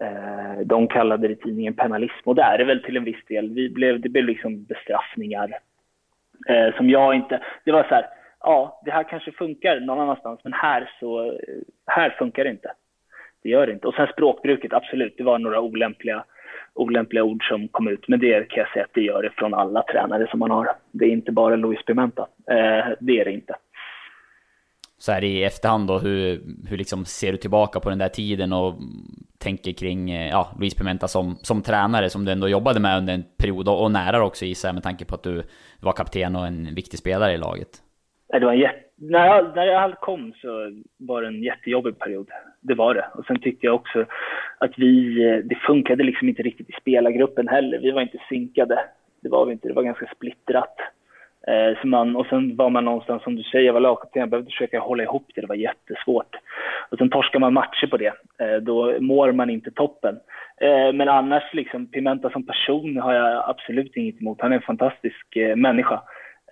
[0.00, 3.24] eh, de kallade det i tidningen penalism och det är det väl till en viss
[3.28, 3.50] del.
[3.50, 5.58] Vi blev, det blev liksom bestraffningar
[6.48, 8.06] eh, som jag inte, det var så här,
[8.46, 11.38] ja, det här kanske funkar någon annanstans, men här så,
[11.86, 12.72] här funkar det inte.
[13.42, 13.86] Det gör det inte.
[13.86, 16.24] Och sen språkbruket, absolut, det var några olämpliga,
[16.74, 19.54] olämpliga ord som kom ut, men det kan jag säga att det gör det från
[19.54, 20.68] alla tränare som man har.
[20.92, 23.54] Det är inte bara Luis Pimenta, eh, det är det inte.
[24.98, 28.52] Så här i efterhand då, hur, hur liksom ser du tillbaka på den där tiden
[28.52, 28.74] och
[29.38, 33.14] tänker kring eh, ja, Luis Pimenta som, som tränare som du ändå jobbade med under
[33.14, 35.42] en period och, och nära också gissar med tanke på att du
[35.80, 37.82] var kapten och en viktig spelare i laget?
[38.40, 40.48] Det var en jätte, när, jag, när jag kom så
[40.96, 42.30] var det en jättejobbig period.
[42.60, 43.06] Det var det.
[43.14, 44.04] Och sen tyckte jag också
[44.58, 47.78] att vi, eh, det funkade liksom inte riktigt i spelargruppen heller.
[47.78, 48.84] Vi var inte synkade.
[49.22, 49.68] Det var vi inte.
[49.68, 50.76] Det var ganska splittrat.
[51.46, 54.28] Eh, så man, och sen var man någonstans, som du säger, jag var lagkapten, jag
[54.28, 55.40] behövde försöka hålla ihop det.
[55.40, 56.36] Det var jättesvårt.
[56.90, 58.12] Och sen torskar man matcher på det.
[58.38, 60.18] Eh, då mår man inte toppen.
[60.60, 64.40] Eh, men annars, liksom, Pimenta som person har jag absolut inget emot.
[64.40, 66.02] Han är en fantastisk eh, människa.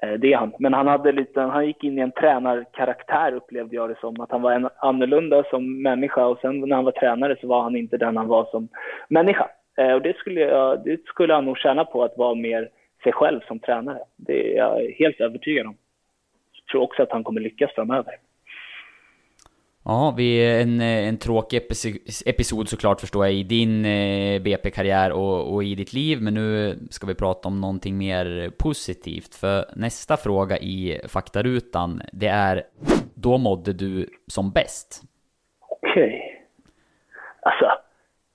[0.04, 0.52] Eh, det är han.
[0.58, 4.20] Men han, hade lite, han gick in i en tränarkaraktär upplevde jag det som.
[4.20, 7.62] Att han var en, annorlunda som människa och sen när han var tränare så var
[7.62, 8.68] han inte den han var som
[9.08, 9.48] människa.
[9.76, 12.68] Eh, och det skulle, jag, det skulle han nog tjäna på att vara mer
[13.02, 13.98] sig själv som tränare.
[14.16, 15.76] Det är jag helt övertygad om.
[16.52, 18.14] Jag tror också att han kommer lyckas framöver.
[19.86, 21.56] Ja, vi är en, en tråkig
[22.26, 26.78] episod såklart förstår jag i din eh, BP-karriär och, och, i ditt liv, men nu
[26.90, 29.34] ska vi prata om någonting mer positivt.
[29.34, 32.62] För nästa fråga i faktarutan, det är
[33.14, 35.02] Då mådde du som bäst?
[35.68, 36.04] Okej.
[36.04, 36.20] Okay.
[37.40, 37.66] Alltså,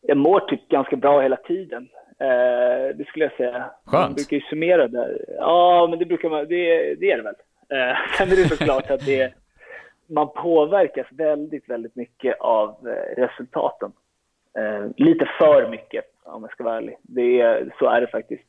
[0.01, 1.89] jag mår typ ganska bra hela tiden.
[2.19, 3.71] Eh, det skulle jag säga.
[3.85, 4.05] Skönt.
[4.05, 5.25] Man brukar ju summera där.
[5.37, 7.35] Ja, men det brukar man, det, det är det väl.
[7.69, 9.33] Eh, sen är det såklart att det
[10.09, 13.91] man påverkas väldigt, väldigt mycket av eh, resultaten.
[14.57, 16.97] Eh, lite för mycket, om jag ska vara ärlig.
[17.01, 18.43] Det är, så är det faktiskt.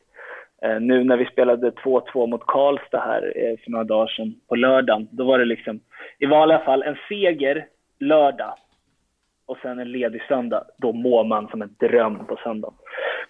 [0.63, 4.57] Eh, nu när vi spelade 2-2 mot Karlstad här eh, för några dagar sedan, på
[4.57, 5.81] lördagen, då var det liksom,
[6.19, 7.67] i vanliga fall, en seger
[7.99, 8.55] lördag
[9.47, 12.75] och sen en ledig söndag, då mår man som en dröm på söndagen.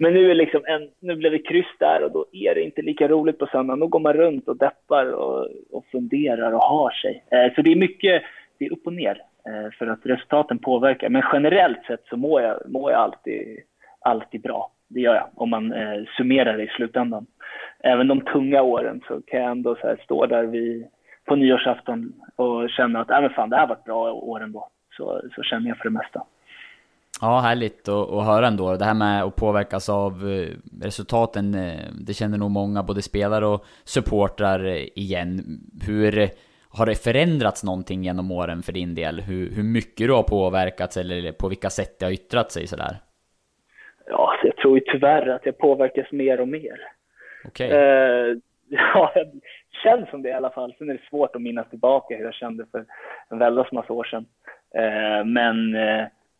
[0.03, 2.82] Men nu, är liksom en, nu blev det kryss där och då är det inte
[2.82, 3.80] lika roligt på söndagen.
[3.80, 7.24] Då går man runt och deppar och, och funderar och har sig.
[7.30, 8.22] Eh, så det är mycket,
[8.59, 11.09] det är upp och ner eh, för att resultaten påverkar.
[11.09, 13.59] Men generellt sett så mår jag, mår jag alltid,
[14.01, 14.70] alltid bra.
[14.88, 17.26] Det gör jag om man eh, summerar det i slutändan.
[17.84, 20.86] även de tunga åren så kan jag ändå så här stå där vid,
[21.24, 24.68] på nyårsafton och känna att äh, men fan, det här var ett bra år ändå.
[24.96, 26.22] Så, så känner jag för det mesta.
[27.20, 28.76] Ja, härligt att, höra ändå.
[28.76, 30.48] Det här med att påverkas av eh,
[30.82, 34.66] resultaten, eh, det känner nog många, både spelare och supportrar
[34.98, 35.40] igen.
[35.86, 36.28] Hur
[36.70, 39.20] har det förändrats någonting genom åren för din del?
[39.20, 42.96] Hur, hur mycket du har påverkats eller på vilka sätt det har yttrat sig sådär?
[44.06, 46.78] Ja, jag tror ju tyvärr att jag påverkas mer och mer.
[47.44, 47.66] Okej.
[47.68, 48.40] Okay.
[48.72, 49.40] Ja, det
[49.82, 50.74] känns som det i alla fall.
[50.78, 52.84] Sen är det svårt att minnas tillbaka hur jag kände för
[53.30, 54.26] en väldigt massa år sedan.
[55.24, 55.74] Men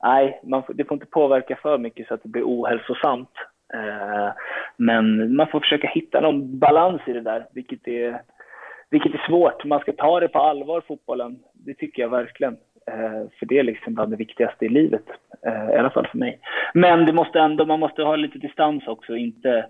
[0.03, 3.31] nej, man får, det får inte påverka för mycket så att det blir ohälsosamt.
[3.75, 4.33] Eh,
[4.77, 8.23] men man får försöka hitta någon balans i det där, vilket är,
[8.91, 9.65] vilket är svårt.
[9.65, 11.39] Man ska ta det på allvar, fotbollen.
[11.53, 12.57] Det tycker jag verkligen.
[12.87, 15.05] Eh, för det är liksom bland det viktigaste i livet,
[15.47, 16.39] eh, i alla fall för mig.
[16.75, 19.67] Men det måste ändå, man måste ha lite distans också, inte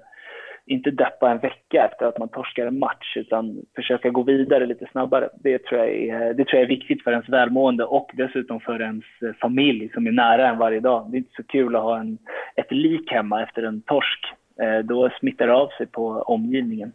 [0.71, 4.87] inte deppa en vecka efter att man torskar en match utan försöka gå vidare lite
[4.93, 5.29] snabbare.
[5.43, 8.83] Det tror jag är, det tror jag är viktigt för ens välmående och dessutom för
[8.83, 9.05] ens
[9.41, 11.11] familj som är nära en varje dag.
[11.11, 12.19] Det är inte så kul att ha en,
[12.57, 14.25] ett lik hemma efter en torsk.
[14.63, 16.93] Eh, då smittar det av sig på omgivningen.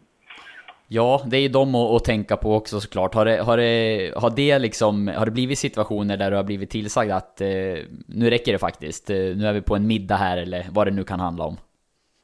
[0.88, 3.14] Ja, det är ju dem att, att, tänka på också såklart.
[3.14, 6.70] Har det, har, det, har, det liksom, har det blivit situationer där du har blivit
[6.70, 7.48] tillsagd att eh,
[8.06, 10.90] nu räcker det faktiskt, eh, nu är vi på en middag här eller vad det
[10.90, 11.56] nu kan handla om?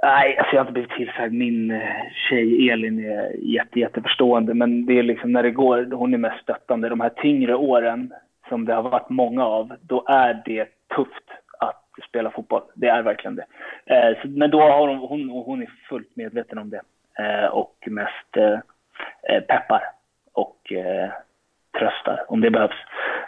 [0.03, 1.33] Nej, alltså jag har inte blivit tillsagd.
[1.33, 1.81] Min eh,
[2.29, 4.55] tjej Elin är jätte, jätteförstående.
[4.55, 6.89] Men det är liksom när det går, hon är mest stöttande.
[6.89, 8.13] De här tyngre åren,
[8.49, 11.25] som det har varit många av, då är det tufft
[11.59, 12.63] att spela fotboll.
[12.75, 13.47] Det är verkligen det.
[13.87, 16.83] Eh, så, men då har hon, hon, hon är fullt medveten om det.
[17.19, 18.59] Eh, och mest eh,
[19.29, 19.83] eh peppar.
[20.33, 21.11] Och eh,
[21.79, 22.81] tröstar om det behövs.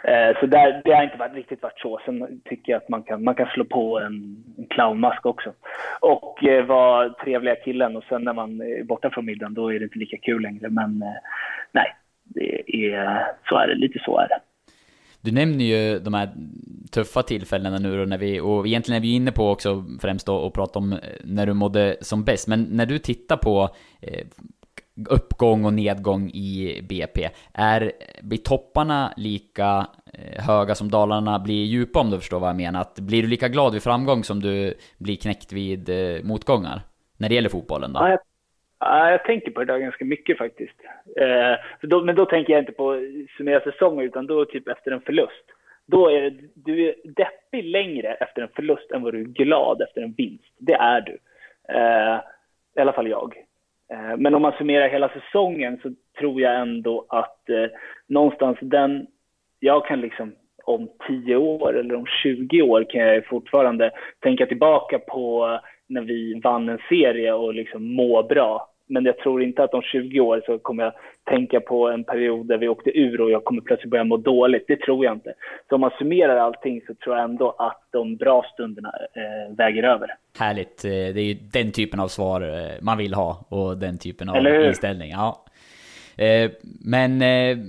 [0.03, 1.99] Eh, så där, det har inte varit, riktigt varit så.
[2.05, 5.53] Sen tycker jag att man kan, man kan slå på en, en clownmask också.
[5.99, 9.79] Och eh, vara trevliga killen och sen när man är borta från middagen då är
[9.79, 10.69] det inte lika kul längre.
[10.69, 11.17] Men eh,
[11.71, 13.75] nej, det är, så är det.
[13.75, 14.39] Lite så är det.
[15.21, 16.29] Du nämner ju de här
[16.91, 20.47] tuffa tillfällena nu då när vi, och egentligen är vi inne på också främst då
[20.47, 23.69] att prata om eh, när du mådde som bäst, men när du tittar på
[24.01, 24.25] eh,
[25.09, 27.29] uppgång och nedgång i BP.
[27.53, 27.91] Är,
[28.21, 32.81] blir topparna lika eh, höga som dalarna blir djupa om du förstår vad jag menar?
[32.81, 36.81] Att blir du lika glad vid framgång som du blir knäckt vid eh, motgångar?
[37.17, 37.99] När det gäller fotbollen då?
[37.99, 38.19] Ja, jag,
[38.79, 40.79] ja, jag tänker på det där ganska mycket faktiskt.
[41.17, 42.99] Eh, då, men då tänker jag inte på
[43.37, 45.45] summera säsonger utan då typ efter en förlust.
[45.85, 49.81] Då är det, du är deppig längre efter en förlust än vad du är glad
[49.81, 50.53] efter en vinst.
[50.57, 51.17] Det är du.
[51.73, 52.19] Eh,
[52.75, 53.44] I alla fall jag.
[53.91, 57.65] Eh, men om man summerar hela säsongen så tror jag ändå att eh,
[58.07, 59.07] någonstans den,
[59.59, 64.99] jag kan liksom om 10 år eller om 20 år kan jag fortfarande tänka tillbaka
[64.99, 69.63] på eh, när vi vann en serie och liksom må bra men jag tror inte
[69.63, 73.21] att om 20 år så kommer jag tänka på en period där vi åkte ur
[73.21, 74.65] och jag kommer plötsligt börja må dåligt.
[74.67, 75.33] Det tror jag inte.
[75.69, 79.83] Så om man summerar allting så tror jag ändå att de bra stunderna eh, väger
[79.83, 80.07] över.
[80.39, 80.85] Härligt.
[80.85, 84.29] Eh, det är ju den typen av svar eh, man vill ha och den typen
[84.29, 85.11] av inställning.
[85.11, 85.45] Ja.
[86.17, 86.51] Eh,
[86.85, 87.19] men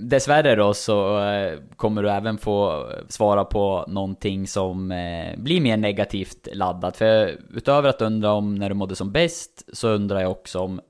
[0.09, 1.19] dessvärre då så
[1.75, 4.87] kommer du även få svara på någonting som
[5.37, 6.97] blir mer negativt laddat.
[6.97, 10.81] För utöver att undra om när du mådde som bäst så undrar jag också om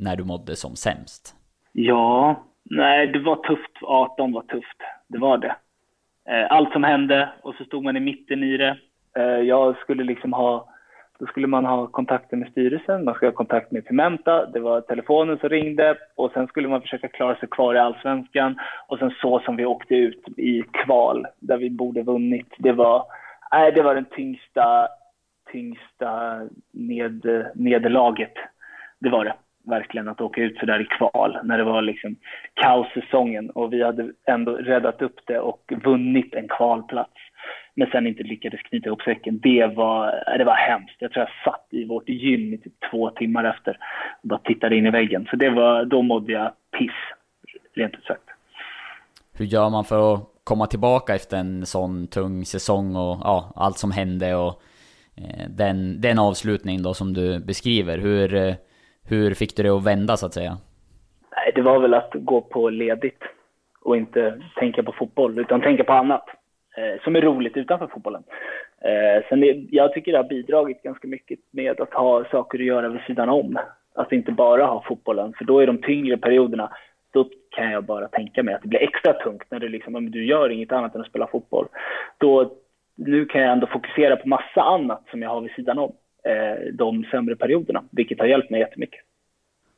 [0.00, 1.34] när du mådde som sämst.
[1.72, 3.72] Ja, nej det var tufft.
[3.82, 4.80] 18 var tufft.
[5.08, 5.56] Det var det.
[6.28, 8.76] Eh, allt som hände och så stod man i mitten i det.
[9.16, 10.68] Eh, jag skulle liksom ha
[11.18, 14.80] då skulle man ha kontakter med styrelsen, man skulle ha kontakt med Pimenta, det var
[14.80, 19.10] telefonen som ringde och sen skulle man försöka klara sig kvar i allsvenskan och sen
[19.20, 22.54] så som vi åkte ut i kval där vi borde vunnit.
[22.58, 23.04] Det var,
[23.52, 24.88] nej, det var den tyngsta,
[25.52, 26.40] tyngsta
[26.72, 28.34] ned, nederlaget.
[28.98, 29.34] Det var det
[29.68, 32.16] verkligen att åka ut så där i kval när det var liksom
[32.54, 37.12] kaossäsongen och vi hade ändå räddat upp det och vunnit en kvalplats
[37.78, 39.40] men sen inte lyckades knyta ihop säcken.
[39.42, 40.96] Det var, äh, det var hemskt.
[40.98, 43.78] Jag tror jag satt i vårt gym i typ två timmar efter
[44.22, 45.26] och bara tittade in i väggen.
[45.30, 46.90] Så det var, då mådde jag piss,
[47.74, 48.22] rent ut sagt.
[49.38, 53.78] Hur gör man för att komma tillbaka efter en sån tung säsong och ja, allt
[53.78, 54.62] som hände och
[55.16, 57.98] eh, den, den avslutning då som du beskriver?
[57.98, 58.54] Hur, eh,
[59.08, 60.56] hur fick du det att vända så att säga?
[61.36, 63.22] Nej, det var väl att gå på ledigt
[63.80, 66.24] och inte tänka på fotboll utan tänka på annat
[66.76, 68.22] eh, som är roligt utanför fotbollen.
[68.80, 72.64] Eh, sen det, jag tycker det har bidragit ganska mycket med att ha saker att
[72.64, 73.58] göra vid sidan om.
[73.94, 76.70] Att inte bara ha fotbollen, för då är de tyngre perioderna,
[77.12, 80.10] då kan jag bara tänka mig att det blir extra tungt när du liksom, om
[80.10, 81.68] du gör inget annat än att spela fotboll.
[82.18, 82.52] Då,
[82.96, 85.92] nu kan jag ändå fokusera på massa annat som jag har vid sidan om
[86.24, 89.00] Eh, de sämre perioderna, vilket har hjälpt mig jättemycket.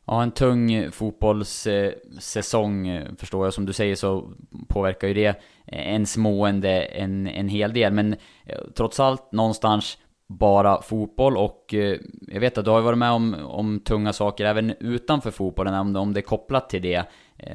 [0.06, 3.54] Ja, en tung fotbollssäsong eh, eh, förstår jag.
[3.54, 4.32] Som du säger så
[4.68, 7.92] påverkar ju det ens mående en, en hel del.
[7.92, 8.16] Men
[8.74, 11.74] trots allt någonstans bara fotboll och
[12.28, 15.96] jag vet att du har varit med om, om tunga saker även utanför fotbollen, om,
[15.96, 17.04] om det är kopplat till det.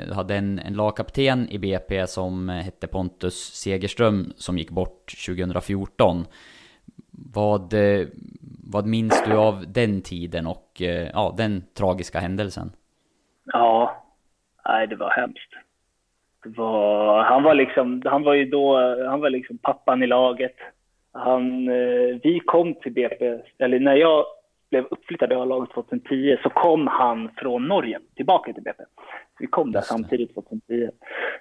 [0.07, 6.25] Du hade en, en lagkapten i BP som hette Pontus Segerström som gick bort 2014.
[7.33, 8.07] Vad, eh,
[8.71, 12.71] vad minns du av den tiden och eh, ja, den tragiska händelsen?
[13.45, 14.03] Ja,
[14.65, 15.53] nej det var hemskt.
[16.43, 20.55] Det var, han var liksom, han var ju då, han var liksom pappan i laget.
[21.11, 24.25] Han, eh, vi kom till BP, eller när jag
[24.69, 28.83] blev uppflyttad i A-laget 2010 så kom han från Norge tillbaka till BP.
[29.39, 30.89] Vi kom där samtidigt 2010.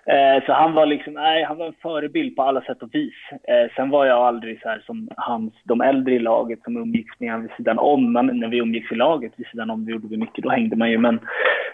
[0.07, 3.15] Eh, så han var liksom, nej, han var en förebild på alla sätt och vis.
[3.33, 7.21] Eh, sen var jag aldrig så här som hans, de äldre i laget som umgicks
[7.21, 8.13] med vid sidan om.
[8.13, 10.77] Men när vi umgicks i laget vid sidan om, det gjorde vi mycket, då hängde
[10.77, 10.99] man ju.
[10.99, 11.15] Men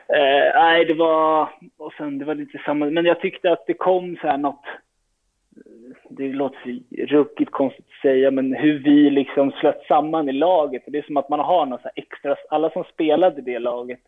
[0.09, 1.49] eh, nej, det var,
[1.79, 4.65] och sen det var lite samma, men jag tyckte att det kom så här något,
[6.21, 10.83] det låter ruckigt konstigt att säga, men hur vi liksom slöt samman i laget.
[10.87, 14.01] Det är som att man har något så extra, alla som spelade det laget,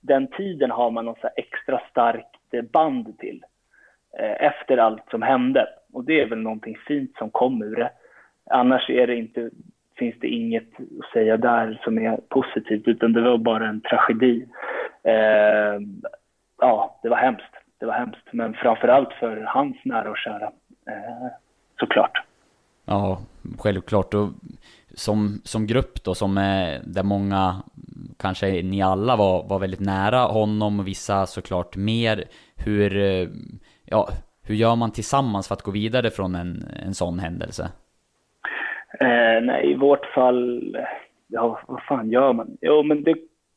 [0.00, 3.44] den tiden har man något så extra starkt band till
[4.18, 5.68] eh, efter allt som hände.
[5.92, 7.90] Och det är väl någonting fint som kom ur det.
[8.50, 9.50] Annars är det inte,
[9.98, 10.68] finns det inget
[11.00, 14.46] att säga där som är positivt, utan det var bara en tragedi.
[15.02, 15.80] Eh,
[16.58, 17.54] ja, det var hemskt.
[17.78, 20.52] Det var hemskt, men framför allt för hans nära och kära,
[20.86, 21.26] eh,
[21.80, 22.22] såklart.
[22.84, 23.20] Ja,
[23.58, 24.14] självklart.
[24.14, 24.28] Och
[24.94, 27.62] som, som grupp då, som är, där många,
[28.18, 32.24] kanske ni alla var, var väldigt nära honom och vissa såklart mer.
[32.56, 32.96] Hur,
[33.84, 34.08] ja,
[34.42, 37.70] hur gör man tillsammans för att gå vidare från en, en sån händelse?
[39.00, 40.76] Eh, nej, i vårt fall,
[41.26, 42.56] ja vad fan gör man?
[42.60, 43.14] Jo, men det,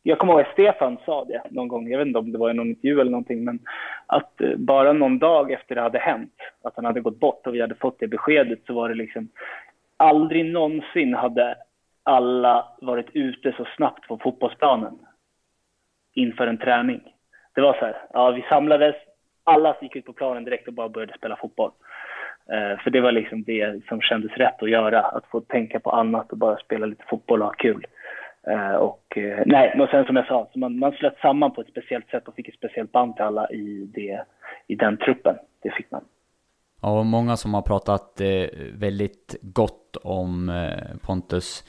[0.07, 2.49] jag kommer ihåg att Stefan sa det någon gång, jag vet inte om det var
[2.49, 3.59] i någon intervju eller någonting, men
[4.05, 6.33] att eh, bara någon dag efter det hade hänt,
[6.63, 9.29] att han hade gått bort och vi hade fått det beskedet så var det liksom,
[9.97, 11.55] aldrig någonsin hade
[12.03, 14.99] alla varit ute så snabbt på fotbollsplanen
[16.13, 17.01] inför en träning.
[17.55, 18.95] Det var så här, ja vi samlades,
[19.43, 21.71] alla gick ut på planen direkt och bara började spela fotboll.
[22.51, 25.91] Eh, för det var liksom det som kändes rätt att göra, att få tänka på
[25.91, 27.85] annat och bara spela lite fotboll och ha kul.
[28.47, 31.61] Eh, och eh, nej, men sen som jag sa, så man, man slöt samman på
[31.61, 34.23] ett speciellt sätt och fick ett speciellt band till alla i, det,
[34.67, 35.35] i den truppen.
[35.63, 36.03] Det fick man.
[36.81, 40.51] Ja, och många som har pratat eh, väldigt gott om
[41.01, 41.63] Pontus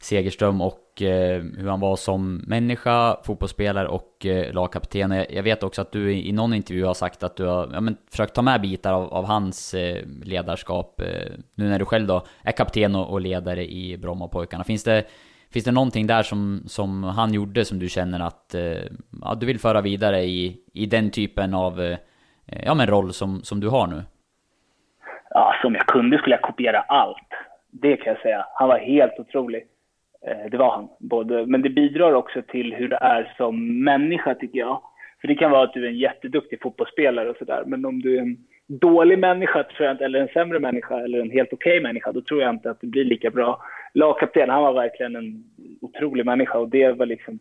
[0.00, 5.24] Segerström och hur han var som människa, fotbollsspelare och lagkapten.
[5.30, 7.96] Jag vet också att du i någon intervju har sagt att du har ja, men,
[8.10, 9.74] försökt ta med bitar av, av hans
[10.24, 11.02] ledarskap
[11.54, 14.64] nu när du själv då är kapten och ledare i Brommapojkarna.
[14.64, 15.04] Finns det,
[15.52, 18.62] finns det någonting där som, som han gjorde som du känner att eh,
[19.22, 21.98] ja, du vill föra vidare i, i den typen av eh,
[22.64, 24.02] ja, men roll som, som du har nu?
[25.30, 27.28] Ja, som jag kunde skulle jag kopiera allt.
[27.70, 28.46] Det kan jag säga.
[28.54, 29.62] Han var helt otrolig.
[30.26, 30.88] Eh, det var han.
[31.00, 34.82] Både, men det bidrar också till hur det är som människa, tycker jag.
[35.20, 38.16] För det kan vara att du är en jätteduktig fotbollsspelare och sådär, men om du
[38.16, 38.36] är en
[38.66, 42.12] dålig människa, tror jag inte, eller en sämre människa, eller en helt okej okay människa,
[42.12, 43.62] då tror jag inte att du blir lika bra
[43.94, 44.50] lagkapten.
[44.50, 45.44] Han var verkligen en
[45.80, 47.38] otrolig människa och det var liksom,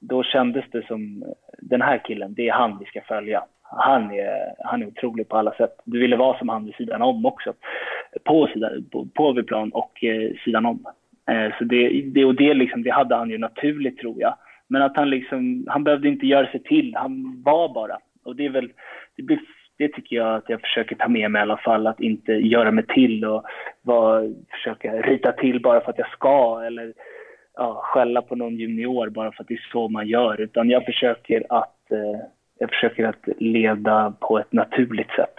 [0.00, 1.24] då kändes det som,
[1.58, 3.44] den här killen, det är han vi ska följa.
[3.62, 5.76] Han är, han är otrolig på alla sätt.
[5.84, 7.52] Du ville vara som han vid sidan om också.
[8.24, 10.86] På, sidan, på, på plan och eh, sidan om.
[11.30, 14.34] Eh, så det, det, och det, liksom, det hade han ju naturligt tror jag.
[14.68, 17.98] Men att han liksom, han behövde inte göra sig till, han var bara.
[18.24, 18.72] Och det är väl,
[19.16, 19.40] det, blir,
[19.78, 22.70] det tycker jag att jag försöker ta med mig i alla fall, att inte göra
[22.70, 23.44] mig till och
[23.82, 26.92] var, försöka rita till bara för att jag ska eller
[27.56, 30.40] ja, skälla på någon junior bara för att det är så man gör.
[30.40, 32.20] Utan jag försöker att, eh,
[32.58, 35.34] jag försöker att leda på ett naturligt sätt.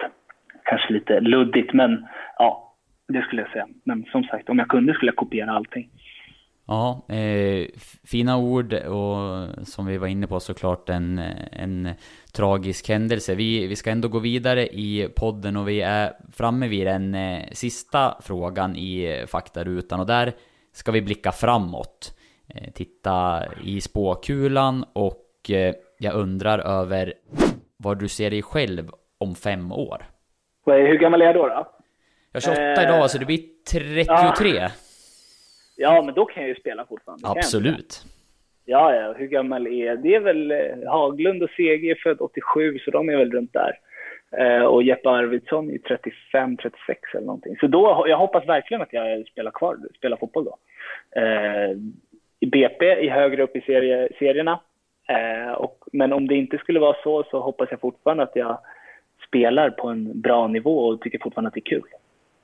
[0.63, 2.07] Kanske lite luddigt, men
[2.37, 2.73] ja,
[3.07, 3.67] det skulle jag säga.
[3.83, 5.89] Men som sagt, om jag kunde skulle jag kopiera allting.
[6.67, 7.67] Ja, eh,
[8.03, 11.19] fina ord och som vi var inne på såklart en,
[11.51, 11.89] en
[12.33, 13.35] tragisk händelse.
[13.35, 17.43] Vi, vi ska ändå gå vidare i podden och vi är framme vid den eh,
[17.51, 20.33] sista frågan i faktarutan och där
[20.73, 22.17] ska vi blicka framåt.
[22.47, 27.13] Eh, titta i spåkulan och eh, jag undrar över
[27.77, 30.05] vad du ser dig själv om fem år.
[30.65, 31.47] Hur gammal är jag då?
[31.47, 31.67] då?
[32.31, 33.39] Jag är 28 idag, så det blir
[33.71, 34.49] 33.
[34.49, 34.69] Ja.
[35.77, 37.27] Ja, men då kan jag ju spela fortfarande.
[37.27, 38.05] Absolut.
[38.65, 39.95] Ja, ja, hur gammal är?
[39.95, 43.53] Det är väl eh, Haglund och CG är född 87, så de är väl runt
[43.53, 43.79] där.
[44.31, 47.55] Eh, och Jeppe Arvidsson är 35, 36 eller någonting.
[47.59, 50.57] Så då, jag hoppas verkligen att jag spelar kvar, spelar fotboll då.
[51.21, 51.71] Eh,
[52.39, 54.59] I BP, i högre upp i serie, serierna.
[55.09, 58.59] Eh, och, men om det inte skulle vara så så hoppas jag fortfarande att jag
[59.27, 61.83] spelar på en bra nivå och tycker fortfarande att det är kul.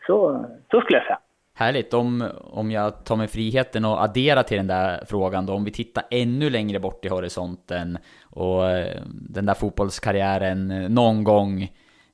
[0.07, 1.19] Så, så skulle jag säga.
[1.55, 1.93] Härligt.
[1.93, 5.71] Om, om jag tar mig friheten och addera till den där frågan då, om vi
[5.71, 11.63] tittar ännu längre bort i horisonten och eh, den där fotbollskarriären någon gång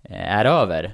[0.10, 0.92] eh, är över.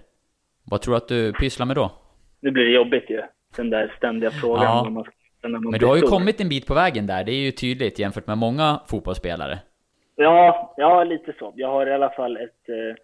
[0.64, 1.92] Vad tror du att du pysslar med då?
[2.40, 3.22] Nu blir det jobbigt ju,
[3.56, 4.64] den där ständiga frågan.
[4.64, 4.90] Ja.
[4.90, 6.10] Man Men du har ju stor.
[6.10, 9.60] kommit en bit på vägen där, det är ju tydligt jämfört med många fotbollsspelare.
[10.16, 11.54] Ja, ja, lite så.
[11.56, 12.96] Jag har i alla fall ett, eh,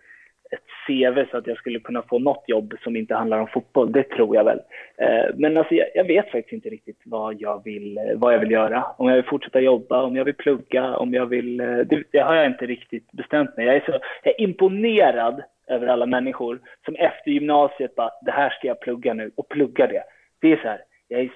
[0.51, 3.91] ett CV så att jag skulle kunna få något jobb som inte handlar om fotboll.
[3.91, 4.59] Det tror jag väl.
[4.97, 8.39] Eh, men alltså, jag, jag vet faktiskt inte riktigt vad jag, vill, eh, vad jag
[8.39, 8.85] vill göra.
[8.97, 11.59] Om jag vill fortsätta jobba, om jag vill plugga, om jag vill...
[11.59, 13.65] Eh, det, det har jag inte riktigt bestämt mig.
[13.65, 13.91] Jag är, så,
[14.23, 19.13] jag är imponerad över alla människor som efter gymnasiet bara, det här ska jag plugga
[19.13, 20.03] nu och plugga det.
[20.41, 21.31] Det är så här, jag är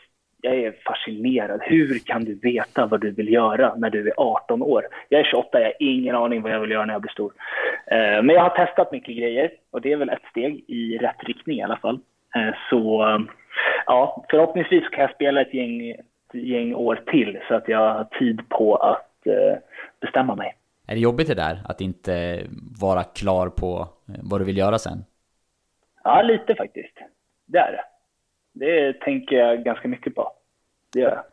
[0.46, 1.62] jag är fascinerad.
[1.64, 4.84] Hur kan du veta vad du vill göra när du är 18 år?
[5.10, 7.34] Jag är 28, jag har ingen aning vad jag vill göra när jag blir stor.
[7.88, 11.24] Eh, Men jag har testat mycket grejer och det är väl ett steg i rätt
[11.24, 12.00] riktning i alla fall.
[12.36, 13.20] Eh, Så eh,
[13.86, 16.00] ja, förhoppningsvis kan jag spela ett gäng, ett
[16.34, 19.12] gäng år till så att jag har tid på att
[20.02, 20.56] bestämma mig.
[20.88, 22.42] Är det jobbigt det där, att inte
[22.82, 23.88] vara klar på
[24.24, 24.98] vad du vill göra sen?
[26.04, 26.98] Ja, lite faktiskt.
[27.46, 27.84] Det är det.
[28.56, 30.32] Det tänker jag ganska mycket på.
[30.94, 31.24] Det gör jag.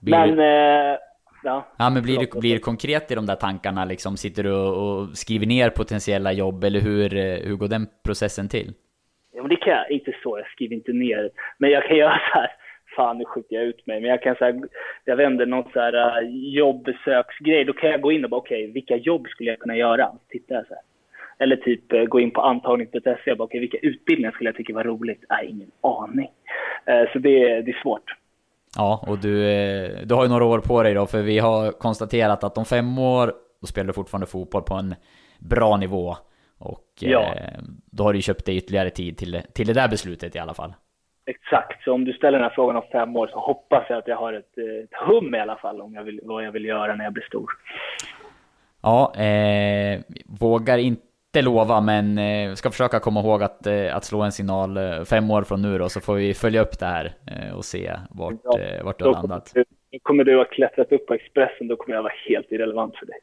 [0.00, 0.98] Blir Men, du- eh,
[1.44, 1.66] ja.
[1.78, 4.16] Ja men blir det, blir det konkret i de där tankarna liksom?
[4.16, 8.48] Sitter du och, och skriver ner potentiella jobb eller hur, eh, hur går den processen
[8.48, 8.72] till?
[9.32, 9.90] Ja, men det kan jag.
[9.90, 11.30] Inte så, jag skriver inte ner.
[11.58, 12.50] Men jag kan göra så här.
[12.96, 14.00] Fan, nu skjuter jag ut mig.
[14.00, 14.60] Men jag kan säga,
[15.04, 17.64] jag inte, någon så här uh, jobbsöksgrej.
[17.64, 20.12] Då kan jag gå in och bara, okej, vilka jobb skulle jag kunna göra?
[20.28, 20.82] Tittar jag så här.
[21.38, 24.74] Eller typ eh, gå in på antagning.se och bara, okej, vilka utbildningar skulle jag tycka
[24.74, 25.24] var roligt?
[25.28, 26.28] Nej, ingen aning.
[26.86, 28.14] Eh, så det, det är svårt.
[28.76, 31.72] Ja, och du, eh, du har ju några år på dig då, för vi har
[31.72, 34.94] konstaterat att om fem år, då spelar du fortfarande fotboll på en
[35.38, 36.16] bra nivå.
[36.58, 37.34] Och Ja.
[37.90, 40.54] då har du ju köpt dig ytterligare tid till, till det där beslutet i alla
[40.54, 40.74] fall.
[41.26, 44.08] Exakt, så om du ställer den här frågan om fem år så hoppas jag att
[44.08, 46.94] jag har ett, ett hum i alla fall om jag vill, vad jag vill göra
[46.94, 47.50] när jag blir stor.
[48.82, 50.00] Ja, eh,
[50.40, 51.02] vågar inte
[51.36, 55.30] lova, men eh, ska försöka komma ihåg att, eh, att slå en signal eh, fem
[55.30, 58.34] år från nu då, så får vi följa upp det här eh, och se vart,
[58.44, 59.50] Ja, vart du har kommer landat.
[59.54, 62.96] du, då kommer du ha klättrat upp på Expressen, då kommer jag vara helt irrelevant
[62.96, 63.16] för dig.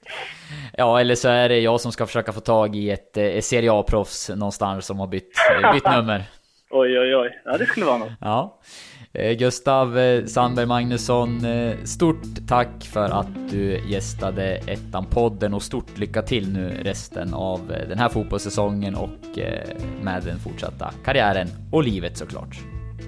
[0.77, 3.71] Ja, eller så är det jag som ska försöka få tag i ett eh, Serie
[3.73, 5.31] A-proffs någonstans som har bytt,
[5.73, 6.23] bytt nummer.
[6.69, 7.41] Oj, oj, oj.
[7.45, 8.11] Ja, det skulle vara något.
[8.21, 8.59] Ja.
[9.19, 15.97] Eh, Gustav eh, Sandberg Magnusson, eh, stort tack för att du gästade Ettan-podden och stort
[15.97, 17.59] lycka till nu resten av
[17.89, 19.09] den här fotbollssäsongen och
[20.01, 22.59] med den fortsatta karriären och livet såklart.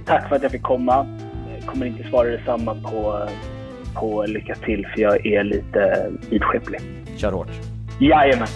[0.06, 1.20] Tack för att jag fick komma.
[1.60, 3.28] Jag kommer inte svara detsamma på,
[3.96, 6.82] på lycka till, för jag är lite vidskeplig.
[7.18, 7.52] Kör hårt.
[8.00, 8.48] Jajamän.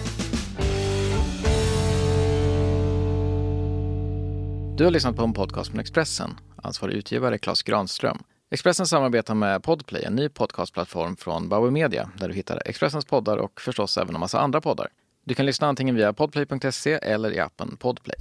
[4.76, 6.30] Du har lyssnat på en podcast från Expressen.
[6.62, 8.18] Ansvarig utgivare Klas Granström.
[8.50, 13.36] Expressen samarbetar med Podplay, en ny podcastplattform från Bauer Media, där du hittar Expressens poddar
[13.36, 14.88] och förstås även en massa andra poddar.
[15.24, 18.16] Du kan lyssna antingen via podplay.se eller i appen Podplay.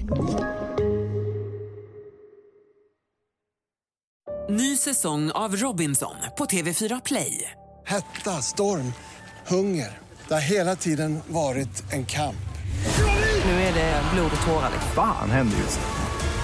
[4.49, 7.51] Ny säsong av Robinson på TV4 Play.
[7.85, 8.93] Hetta, storm,
[9.47, 9.99] hunger.
[10.27, 12.35] Det har hela tiden varit en kamp.
[13.45, 14.69] Nu är det blod och tårar.
[14.73, 14.91] liksom.
[14.95, 16.10] Fan händer just nu.